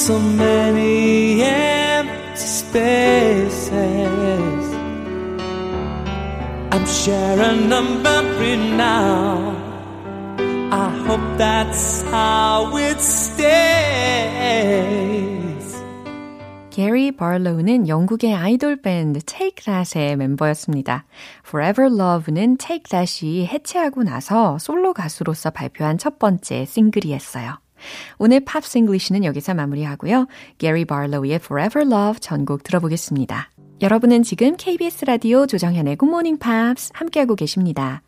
so 0.00 0.18
many 0.18 1.42
empty 1.42 2.34
spaces. 2.34 3.70
I'm 6.72 6.86
sharing 6.86 7.70
a 7.70 7.82
memory 7.82 8.56
now. 8.56 9.54
I 10.72 10.88
hope 11.06 11.36
that's 11.36 12.02
how 12.10 12.74
it 12.78 12.98
stays. 12.98 13.60
게리 16.70 17.12
바로우는 17.12 17.86
영국의 17.88 18.34
아이돌 18.34 18.80
밴드 18.80 19.20
Take 19.20 19.62
That의 19.66 20.16
멤버였습니다. 20.16 21.04
Forever 21.46 21.94
Love는 21.94 22.56
Take 22.56 22.84
That이 22.88 23.46
해체하고 23.46 24.02
나서 24.04 24.56
솔로 24.56 24.94
가수로서 24.94 25.50
발표한 25.50 25.98
첫 25.98 26.18
번째 26.18 26.64
싱글이었어요. 26.64 27.58
오늘 28.18 28.40
Pops 28.40 28.78
English는 28.78 29.24
여기서 29.24 29.54
마무리하고요. 29.54 30.26
게리 30.58 30.84
바로우의 30.84 31.34
Forever 31.36 31.86
Love 31.86 32.20
전곡 32.20 32.62
들어보겠습니다. 32.62 33.50
여러분은 33.80 34.22
지금 34.22 34.56
KBS 34.56 35.06
라디오 35.06 35.46
조정현의 35.46 35.96
Good 35.96 36.10
Morning 36.10 36.38
Pops 36.38 36.90
함께하고 36.92 37.34
계십니다. 37.34 38.02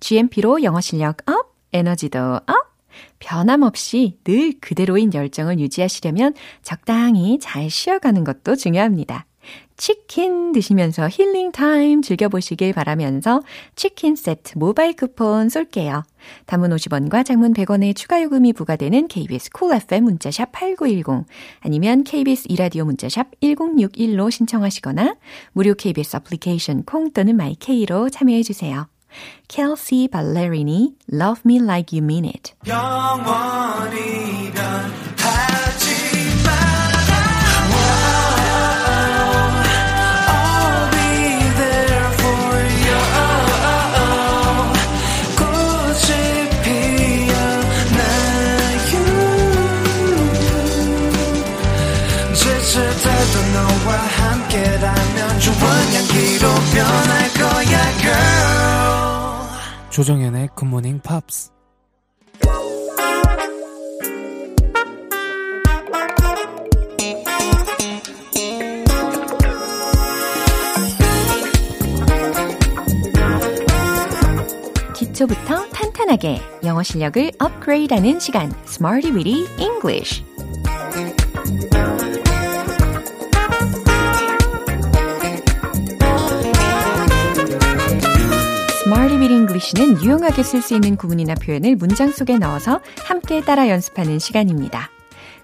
GMP로 0.00 0.62
영어 0.62 0.80
실력 0.80 1.18
up, 1.28 1.54
에너지도 1.72 2.18
up! 2.18 2.76
변함없이 3.18 4.18
늘 4.24 4.54
그대로인 4.60 5.12
열정을 5.12 5.58
유지하시려면 5.58 6.34
적당히 6.62 7.38
잘 7.40 7.68
쉬어가는 7.68 8.24
것도 8.24 8.56
중요합니다. 8.56 9.26
치킨 9.76 10.52
드시면서 10.52 11.08
힐링 11.08 11.52
타임 11.52 12.02
즐겨보시길 12.02 12.72
바라면서 12.72 13.42
치킨 13.74 14.16
세트 14.16 14.58
모바일 14.58 14.94
쿠폰 14.96 15.48
쏠게요. 15.48 16.02
단문 16.46 16.70
50원과 16.70 17.24
장문 17.24 17.52
100원의 17.52 17.94
추가 17.94 18.22
요금이 18.22 18.52
부과되는 18.54 19.08
KBS 19.08 19.50
Cool 19.50 19.82
FM 19.82 20.04
문자샵 20.04 20.52
8910 20.52 21.26
아니면 21.60 22.04
KBS 22.04 22.46
이라디오 22.48 22.84
문자샵 22.84 23.40
1061로 23.42 24.30
신청하시거나 24.30 25.16
무료 25.52 25.74
KBS 25.74 26.16
애플리케이션 26.16 26.84
콩 26.84 27.12
또는 27.12 27.36
My 27.36 27.66
K로 27.66 28.10
참여해 28.10 28.42
주세요. 28.42 28.88
Kelsey 29.48 30.08
Ballerini, 30.08 30.94
Love 31.10 31.42
Me 31.44 31.58
Like 31.58 31.92
You 31.92 32.04
Mean 32.04 32.24
It. 32.26 32.54
변할 56.76 57.28
거야, 57.32 57.96
girl. 57.98 59.90
조정현의 59.90 60.48
굿모닝 60.54 61.00
팝스 61.00 61.50
기초부터 74.94 75.66
탄탄하게 75.70 76.40
영어 76.64 76.82
실력을 76.82 77.30
업그레이드하는 77.38 78.20
시간 78.20 78.52
Smarty 78.66 79.14
Weedy 79.14 79.46
English 79.58 80.22
Weedy 89.56 89.72
English는 89.76 90.04
유용하게 90.04 90.42
쓸 90.42 90.60
수 90.60 90.74
있는 90.74 90.96
구문이나 90.96 91.34
표현을 91.34 91.76
문장 91.76 92.10
속에 92.10 92.38
넣어서 92.38 92.80
함께 93.04 93.40
따라 93.40 93.68
연습하는 93.68 94.18
시간입니다. 94.18 94.90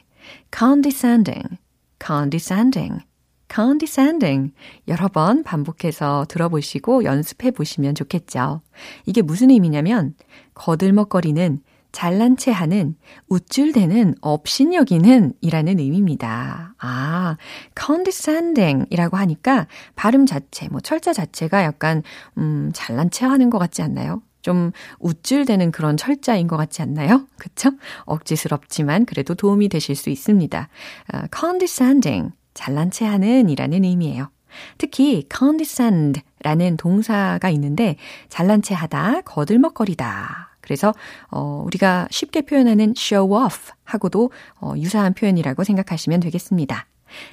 condescending, 0.51 1.57
condescending. 2.03 3.07
condescending. 3.49 4.53
여러 4.87 5.07
번 5.07 5.41
반복해서 5.43 6.25
들어보시고 6.27 7.05
연습해 7.05 7.51
보시면 7.51 7.95
좋겠죠. 7.95 8.61
이게 9.05 9.21
무슨 9.21 9.51
의미냐면, 9.51 10.15
거들먹거리는, 10.53 11.61
잘난 11.91 12.37
체 12.37 12.51
하는, 12.51 12.95
우쭐대는, 13.29 14.15
업신여기는 14.21 15.33
이라는 15.41 15.79
의미입니다. 15.79 16.75
아, 16.77 17.37
condescending 17.79 18.85
이라고 18.89 19.17
하니까 19.17 19.67
발음 19.95 20.25
자체, 20.25 20.67
뭐 20.69 20.79
철자 20.79 21.13
자체가 21.13 21.63
약간, 21.63 22.03
음, 22.37 22.71
잘난 22.73 23.09
체 23.09 23.25
하는 23.25 23.49
것 23.49 23.57
같지 23.57 23.81
않나요? 23.81 24.21
좀 24.41 24.71
우쭐대는 24.99 25.71
그런 25.71 25.97
철자인 25.97 26.47
것 26.47 26.55
같지 26.55 26.81
않나요? 26.81 27.27
그쵸? 27.37 27.71
억지스럽지만 28.05 29.05
그래도 29.05 29.35
도움이 29.35 29.67
되실 29.67 29.95
수 29.95 30.09
있습니다. 30.09 30.69
Uh, 31.13 31.27
condescending, 31.37 32.33
잘난 32.53 32.91
체 32.91 33.05
하는 33.05 33.49
이라는 33.49 33.83
의미예요. 33.83 34.29
특히 34.77 35.27
condescend 35.35 36.21
라는 36.41 36.77
동사가 36.77 37.49
있는데 37.49 37.97
잘난 38.29 38.61
체 38.61 38.73
하다, 38.73 39.21
거들먹거리다. 39.21 40.46
그래서 40.67 40.93
어, 41.31 41.63
우리가 41.65 42.09
쉽게 42.11 42.41
표현하는 42.41 42.93
show 42.97 43.33
off 43.33 43.71
하고도 43.85 44.31
어, 44.59 44.73
유사한 44.75 45.13
표현이라고 45.13 45.63
생각하시면 45.63 46.19
되겠습니다. 46.19 46.87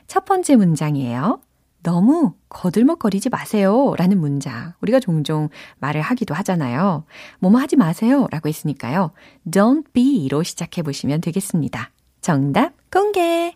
첫 0.07 0.25
번째 0.25 0.55
문장이에요. 0.55 1.41
너무 1.83 2.35
거들먹거리지 2.49 3.29
마세요. 3.29 3.93
라는 3.99 4.19
문장. 4.19 4.73
우리가 4.81 5.01
종종 5.01 5.49
말을 5.81 6.01
하기도 6.01 6.33
하잖아요. 6.33 7.05
뭐뭐 7.41 7.59
하지 7.59 7.75
마세요. 7.77 8.29
라고 8.31 8.49
했으니까요. 8.49 9.11
don't 9.51 9.85
be로 9.93 10.45
시작해 10.45 10.83
보시면 10.83 11.21
되겠습니다. 11.21 11.91
정답 12.21 12.73
공개! 12.91 13.53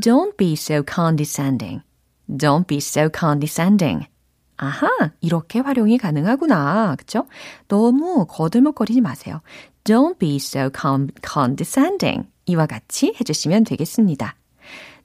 Don't 0.00 0.36
be 0.38 0.52
so 0.52 0.82
condescending. 0.82 1.82
Don't 2.30 2.66
be 2.66 2.78
so 2.78 3.10
condescending. 3.10 4.06
아하, 4.62 5.10
이렇게 5.20 5.58
활용이 5.58 5.98
가능하구나. 5.98 6.94
그쵸? 6.96 7.26
너무 7.66 8.26
거들먹거리지 8.28 9.00
마세요. 9.00 9.40
Don't 9.82 10.18
be 10.18 10.36
so 10.36 10.70
condescending. 11.26 12.28
이와 12.46 12.66
같이 12.66 13.12
해주시면 13.20 13.64
되겠습니다. 13.64 14.36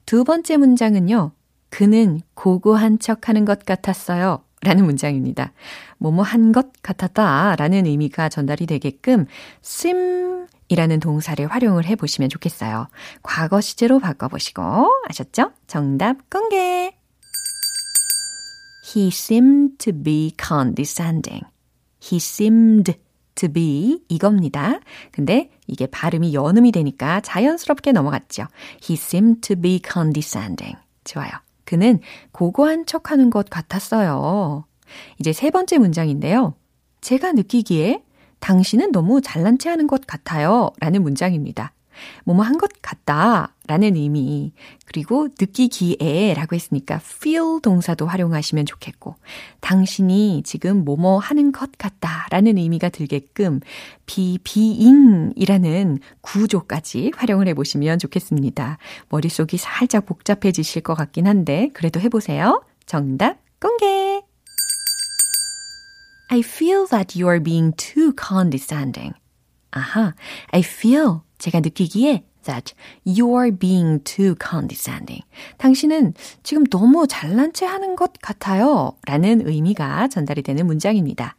두 0.06 0.24
번째 0.24 0.58
문장은요. 0.58 1.32
그는 1.70 2.22
고고한 2.36 3.00
척 3.00 3.28
하는 3.30 3.46
것 3.46 3.66
같았어요. 3.66 4.44
라는 4.62 4.86
문장입니다. 4.86 5.54
뭐뭐 5.98 6.24
한 6.24 6.52
것 6.52 6.68
같았다 6.82 7.56
라는 7.58 7.86
의미가 7.86 8.30
전달이 8.30 8.66
되게끔 8.66 9.26
seem 9.64 10.48
이라는 10.70 11.00
동사를 11.00 11.46
활용을 11.48 11.86
해 11.86 11.96
보시면 11.96 12.30
좋겠어요. 12.30 12.88
과거 13.24 13.62
시제로 13.62 14.00
바꿔보시고 14.00 14.62
아셨죠? 15.10 15.52
정답 15.68 16.30
공개! 16.30 16.97
He 18.96 19.08
seemed 19.08 19.78
to 19.80 19.92
be 19.92 20.32
condescending. 20.42 21.44
He 22.02 22.18
seemed 22.18 22.94
to 23.36 23.50
be 23.50 24.00
이겁니다. 24.08 24.80
근데 25.12 25.52
이게 25.68 25.88
발음이 25.88 26.34
연음이 26.34 26.72
되니까 26.72 27.20
자연스럽게 27.22 27.92
넘어갔죠. 27.92 28.48
He 28.84 28.96
seemed 28.96 29.42
to 29.42 29.56
be 29.56 29.82
condescending. 29.84 30.78
좋아요. 31.04 31.32
그는 31.66 32.00
고고한 32.32 32.86
척 32.86 33.12
하는 33.12 33.30
것 33.30 33.50
같았어요. 33.50 34.66
이제 35.20 35.34
세 35.34 35.52
번째 35.52 35.80
문장인데요. 35.80 36.56
제가 37.02 37.34
느끼기에 37.34 38.04
당신은 38.40 38.92
너무 38.92 39.20
잘난 39.22 39.58
체 39.58 39.70
하는 39.70 39.88
것 39.88 40.08
같아요. 40.08 40.72
라는 40.80 41.04
문장입니다. 41.04 41.74
뭐뭐 42.26 42.44
한 42.44 42.58
것 42.58 42.72
같다 42.82 43.54
라는 43.68 43.96
의미. 43.96 44.54
그리고 44.86 45.28
느끼기에 45.40 46.34
라고 46.36 46.56
했으니까 46.56 46.96
feel 47.04 47.60
동사도 47.62 48.08
활용하시면 48.08 48.66
좋겠고, 48.66 49.16
당신이 49.60 50.44
지금 50.44 50.86
뭐뭐 50.86 51.20
하는 51.20 51.52
것 51.52 51.72
같다 51.78 52.28
라는 52.32 52.58
의미가 52.58 52.90
들게끔 52.90 53.60
be, 54.06 54.38
being 54.40 55.34
이라는 55.36 56.00
구조까지 56.22 57.12
활용을 57.16 57.48
해보시면 57.50 58.00
좋겠습니다. 58.00 58.78
머릿속이 59.10 59.58
살짝 59.58 60.06
복잡해지실 60.06 60.82
것 60.82 60.96
같긴 60.96 61.28
한데, 61.28 61.70
그래도 61.74 62.00
해보세요. 62.00 62.64
정답 62.86 63.38
공개! 63.60 64.22
I 66.30 66.40
feel 66.40 66.86
that 66.90 67.18
you 67.18 67.30
are 67.30 67.42
being 67.42 67.74
too 67.78 68.14
condescending. 68.14 69.14
아하, 69.72 70.14
I 70.52 70.62
feel 70.62 71.22
제가 71.38 71.60
느끼기에 71.60 72.24
that 72.46 72.74
you 73.06 73.38
are 73.38 73.52
being 73.52 74.04
too 74.04 74.36
condescending. 74.42 75.24
당신은 75.58 76.14
지금 76.44 76.66
너무 76.66 77.06
잘난 77.08 77.54
체 77.54 77.66
하는 77.66 77.96
것 77.96 78.14
같아요. 78.22 78.94
라는 79.06 79.46
의미가 79.46 80.08
전달이 80.08 80.42
되는 80.42 80.66
문장입니다. 80.66 81.36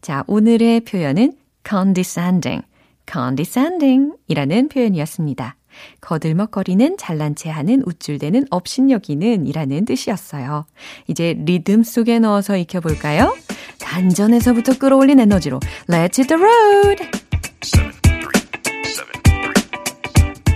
자, 0.00 0.24
오늘의 0.26 0.80
표현은 0.80 1.34
condescending, 1.68 2.64
condescending 3.10 4.14
이라는 4.26 4.68
표현이었습니다. 4.68 5.56
거들먹거리는 6.00 6.96
잘난 6.96 7.34
체 7.34 7.50
하는 7.50 7.82
우쭐대는 7.86 8.46
업신여기는 8.50 9.46
이라는 9.46 9.84
뜻이었어요. 9.84 10.66
이제 11.06 11.36
리듬 11.38 11.82
속에 11.82 12.18
넣어서 12.18 12.56
익혀볼까요? 12.56 13.36
단전에서부터 13.78 14.78
끌어올린 14.78 15.20
에너지로 15.20 15.60
Let's 15.88 16.18
hit 16.18 16.26
the 16.28 16.42
road! 16.42 18.07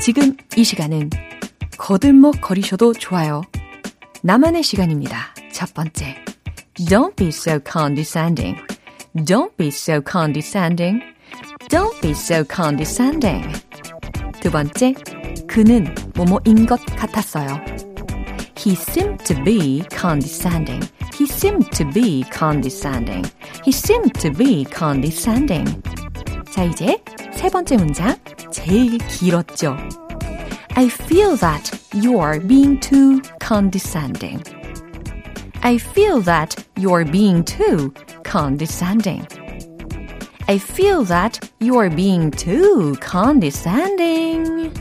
지금 0.04 0.36
이 0.56 0.64
시간은 0.64 1.10
거들먹 1.78 2.40
거리셔도 2.40 2.92
좋아요. 2.92 3.42
나만의 4.22 4.64
시간입니다. 4.64 5.32
첫 5.52 5.72
번째. 5.74 6.16
Don't 6.74 7.14
be 7.14 7.28
so 7.28 7.60
condescending. 7.64 8.60
Don't 9.14 9.56
be 9.56 9.68
so 9.68 10.02
condescending. 10.02 11.00
Don't 11.68 12.00
be 12.00 12.10
so 12.10 12.42
condescending. 12.52 13.46
두 14.40 14.50
번째. 14.50 14.94
그는 15.46 15.94
뭐뭐인 16.16 16.66
것 16.66 16.84
같았어요. 16.84 17.60
He 18.58 18.72
seemed 18.72 19.22
to 19.22 19.40
be 19.44 19.84
condescending. 19.88 20.84
He 21.14 21.26
seemed 21.26 21.70
to 21.76 21.88
be 21.92 22.24
condescending. 22.36 23.24
He 23.64 23.70
seemed 23.70 24.18
to 24.18 24.32
be 24.32 24.64
condescending. 24.64 25.80
자, 26.50 26.64
이제 26.64 26.98
세 27.42 27.50
번째 27.50 27.76
문장. 27.76 28.16
제일 28.52 28.98
길었죠. 28.98 29.76
I 30.76 30.86
feel 30.86 31.36
that 31.38 31.76
you're 31.92 32.38
being 32.46 32.78
too 32.78 33.20
condescending. 33.40 34.40
I 35.60 35.74
feel 35.74 36.22
that 36.22 36.54
you're 36.76 37.04
being 37.04 37.44
too 37.44 37.92
condescending. 38.22 39.26
I 40.46 40.54
feel 40.54 41.04
that 41.06 41.40
you're 41.58 41.92
being 41.92 42.30
too 42.30 42.94
condescending. 43.02 44.72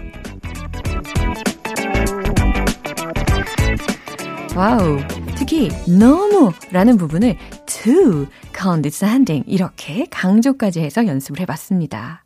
와우. 4.56 5.00
특히 5.36 5.70
너무 5.88 6.52
라는 6.72 6.98
부분을 6.98 7.36
too 7.66 8.28
condescending 8.56 9.44
이렇게 9.48 10.06
강조까지 10.12 10.82
해서 10.82 11.08
연습을 11.08 11.40
해봤습니다. 11.40 12.21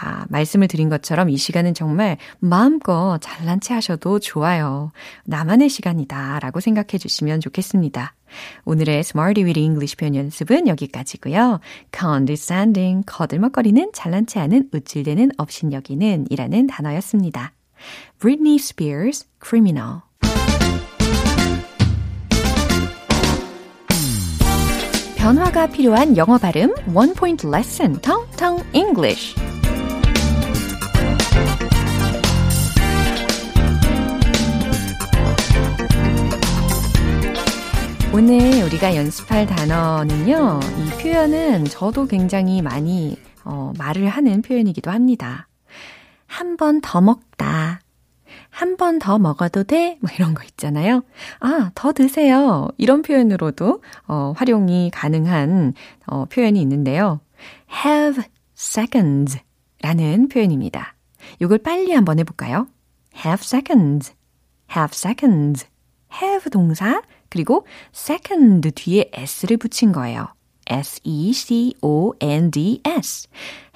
아, 0.00 0.26
말씀을 0.28 0.68
드린 0.68 0.88
것처럼 0.88 1.30
이 1.30 1.36
시간은 1.36 1.74
정말 1.74 2.16
마음껏 2.40 3.18
잘난 3.20 3.60
체 3.60 3.74
하셔도 3.74 4.18
좋아요. 4.18 4.90
나만의 5.24 5.68
시간이다 5.68 6.40
라고 6.40 6.60
생각해 6.60 6.98
주시면 6.98 7.40
좋겠습니다. 7.40 8.14
오늘의 8.64 9.00
Smarty 9.00 9.44
with 9.44 9.60
English 9.60 9.96
표현 9.96 10.16
연습은 10.16 10.66
여기까지고요. 10.66 11.60
condescending, 11.96 13.06
거들먹거리는 13.06 13.90
잘난 13.92 14.26
체 14.26 14.40
하는 14.40 14.68
우쭐대는 14.72 15.30
업신여기는 15.36 16.26
이라는 16.28 16.66
단어였습니다. 16.66 17.52
Britney 18.18 18.56
Spears, 18.56 19.26
Criminal 19.42 20.00
변화가 25.16 25.68
필요한 25.68 26.18
영어 26.18 26.36
발음 26.36 26.74
원 26.92 27.14
포인트 27.14 27.46
레슨 27.46 27.94
텅텅 28.02 28.58
English 28.74 29.34
오늘 38.14 38.62
우리가 38.62 38.94
연습할 38.94 39.44
단어는요, 39.46 40.60
이 40.78 41.02
표현은 41.02 41.64
저도 41.64 42.06
굉장히 42.06 42.62
많이 42.62 43.16
어, 43.44 43.72
말을 43.76 44.08
하는 44.08 44.40
표현이기도 44.40 44.90
합니다. 44.92 45.48
한 46.26 46.56
번 46.56 46.80
더 46.80 47.00
먹다. 47.00 47.80
한 48.50 48.76
번 48.76 49.00
더 49.00 49.18
먹어도 49.18 49.64
돼? 49.64 49.98
뭐 50.00 50.10
이런 50.14 50.34
거 50.34 50.44
있잖아요. 50.44 51.02
아, 51.40 51.72
더 51.74 51.92
드세요. 51.92 52.68
이런 52.78 53.02
표현으로도 53.02 53.82
어, 54.06 54.32
활용이 54.36 54.90
가능한 54.92 55.74
어, 56.06 56.24
표현이 56.26 56.60
있는데요. 56.62 57.18
have 57.84 58.22
seconds 58.56 59.40
라는 59.82 60.28
표현입니다. 60.28 60.94
이걸 61.40 61.58
빨리 61.58 61.92
한번 61.92 62.20
해볼까요? 62.20 62.68
have 63.24 63.42
seconds, 63.42 64.12
have 64.70 64.92
seconds. 64.92 65.66
have 66.22 66.48
동사, 66.50 67.02
그리고 67.34 67.66
second 67.92 68.70
뒤에 68.70 69.10
s를 69.12 69.56
붙인 69.56 69.90
거예요. 69.90 70.28
S-E-C-O-N-D-S. 70.66 71.08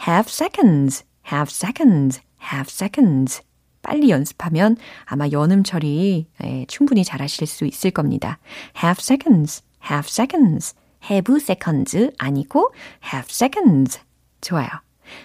have 0.06 0.30
seconds, 0.30 1.04
have 1.32 1.50
seconds, 1.50 2.20
have 2.52 2.68
seconds. 2.70 3.42
빨리 3.82 4.10
연습하면 4.10 4.76
아마 5.06 5.28
연음 5.32 5.64
처리 5.64 6.28
예, 6.44 6.66
충분히 6.68 7.02
잘하실 7.02 7.48
수 7.48 7.66
있을 7.66 7.90
겁니다. 7.90 8.38
have 8.76 8.98
seconds, 9.00 9.64
have 9.90 10.06
seconds, 10.08 10.76
have 11.10 11.34
seconds 11.40 12.12
아니고 12.16 12.72
have 13.12 13.26
seconds. 13.28 13.98
좋아요. 14.40 14.68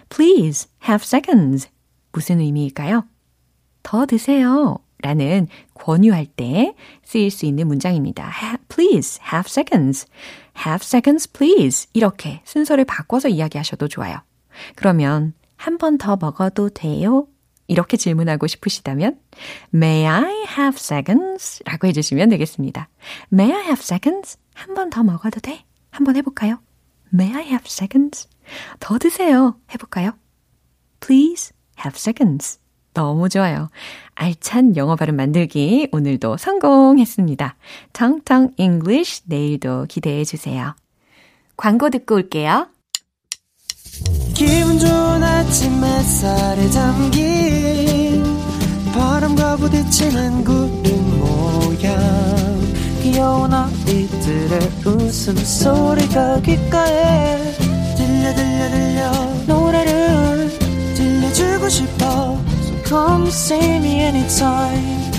Please 0.09 0.67
have 0.89 1.03
seconds. 1.05 1.69
무슨 2.11 2.39
의미일까요? 2.39 3.05
더 3.83 4.07
드세요. 4.07 4.82
라는 5.03 5.47
권유할 5.75 6.25
때 6.25 6.73
쓰일 7.03 7.29
수 7.29 7.45
있는 7.45 7.67
문장입니다. 7.67 8.31
Please 8.69 9.21
have 9.21 9.47
seconds. 9.47 10.07
Have 10.57 10.79
seconds, 10.83 11.31
please. 11.31 11.87
이렇게 11.93 12.41
순서를 12.45 12.85
바꿔서 12.85 13.27
이야기하셔도 13.27 13.87
좋아요. 13.87 14.17
그러면 14.75 15.33
한 15.57 15.77
번 15.77 15.97
더 15.97 16.15
먹어도 16.15 16.69
돼요? 16.69 17.27
이렇게 17.67 17.97
질문하고 17.97 18.47
싶으시다면 18.47 19.19
May 19.73 20.05
I 20.05 20.45
have 20.57 20.75
seconds? 20.77 21.61
라고 21.65 21.87
해주시면 21.87 22.29
되겠습니다. 22.29 22.89
May 23.31 23.51
I 23.53 23.61
have 23.63 23.81
seconds? 23.83 24.37
한 24.55 24.73
번 24.73 24.89
더 24.89 25.03
먹어도 25.03 25.39
돼? 25.39 25.63
한 25.91 26.05
번 26.05 26.15
해볼까요? 26.15 26.59
May 27.13 27.33
I 27.33 27.43
have 27.43 27.65
seconds? 27.65 28.27
더 28.79 28.97
드세요. 28.97 29.57
해볼까요? 29.73 30.11
Please 30.99 31.53
have 31.79 31.97
seconds. 31.97 32.59
너무 32.93 33.29
좋아요. 33.29 33.69
알찬 34.15 34.75
영어 34.77 34.95
발음 34.95 35.15
만들기 35.15 35.89
오늘도 35.91 36.37
성공했습니다. 36.37 37.55
텅텅 37.93 38.51
English 38.57 39.23
내일도 39.25 39.85
기대해 39.89 40.23
주세요. 40.23 40.75
광고 41.57 41.89
듣고 41.89 42.15
올게요. 42.15 42.67
기분 44.33 44.79
좋은 44.79 45.23
아침 45.23 45.83
햇살에 45.83 46.69
담긴 46.69 48.23
바람과 48.93 49.57
부딪히는 49.57 50.43
구름 50.43 51.19
모양 51.19 52.33
귀여운 53.01 53.53
아이들의 53.53 54.59
웃음소리가 54.85 56.41
귓가에 56.41 57.53
들려 57.97 58.33
들려 58.33 58.69
들려 58.69 59.11
노래를 59.47 60.49
들려주고 60.95 61.69
싶어 61.69 62.52
come 62.93 63.27
see 63.27 63.75
me 63.77 64.01
anytime 64.01 65.11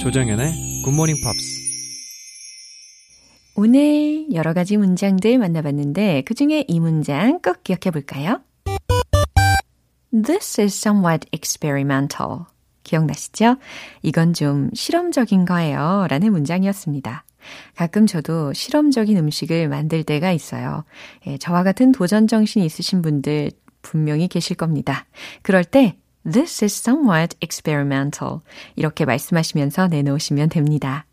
조정연의 0.00 0.82
굿모닝 0.82 1.16
팝스. 1.22 1.60
오늘 3.54 4.32
여러 4.32 4.54
가지 4.54 4.78
문장들 4.78 5.36
만나봤는데 5.36 6.22
그 6.24 6.32
중에 6.32 6.64
이 6.66 6.80
문장 6.80 7.38
꼭 7.40 7.62
기억해 7.64 7.90
볼까요? 7.92 8.40
This 10.10 10.58
is 10.58 10.74
somewhat 10.74 11.28
experimental. 11.34 12.46
기억나시죠? 12.82 13.56
이건 14.00 14.32
좀 14.32 14.70
실험적인 14.72 15.44
거예요. 15.44 16.06
라는 16.08 16.32
문장이었습니다. 16.32 17.24
가끔 17.76 18.06
저도 18.06 18.54
실험적인 18.54 19.18
음식을 19.18 19.68
만들 19.68 20.02
때가 20.02 20.32
있어요. 20.32 20.84
예, 21.26 21.36
저와 21.36 21.62
같은 21.62 21.92
도전 21.92 22.26
정신이 22.26 22.64
있으신 22.64 23.02
분들 23.02 23.50
분명히 23.82 24.28
계실 24.28 24.56
겁니다. 24.56 25.04
그럴 25.42 25.62
때 25.62 25.96
This 26.30 26.64
is 26.64 26.80
somewhat 26.80 27.36
experimental. 27.42 28.40
이렇게 28.76 29.04
말씀하시면서 29.04 29.88
내놓으시면 29.88 30.48
됩니다. 30.48 31.06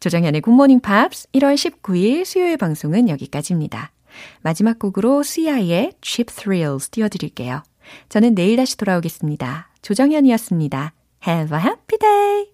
조정현의 0.00 0.40
굿모닝 0.40 0.80
팝스 0.80 1.28
1월 1.32 1.54
19일 1.54 2.24
수요일 2.24 2.56
방송은 2.56 3.08
여기까지입니다. 3.08 3.92
마지막 4.42 4.78
곡으로 4.78 5.22
CI의 5.22 5.92
Cheap 6.02 6.34
Thrills 6.34 6.88
띄워드릴게요. 6.90 7.62
저는 8.08 8.34
내일 8.34 8.56
다시 8.56 8.76
돌아오겠습니다. 8.76 9.68
조정현이었습니다. 9.82 10.92
Have 11.26 11.56
a 11.56 11.62
happy 11.62 11.98
day! 11.98 12.46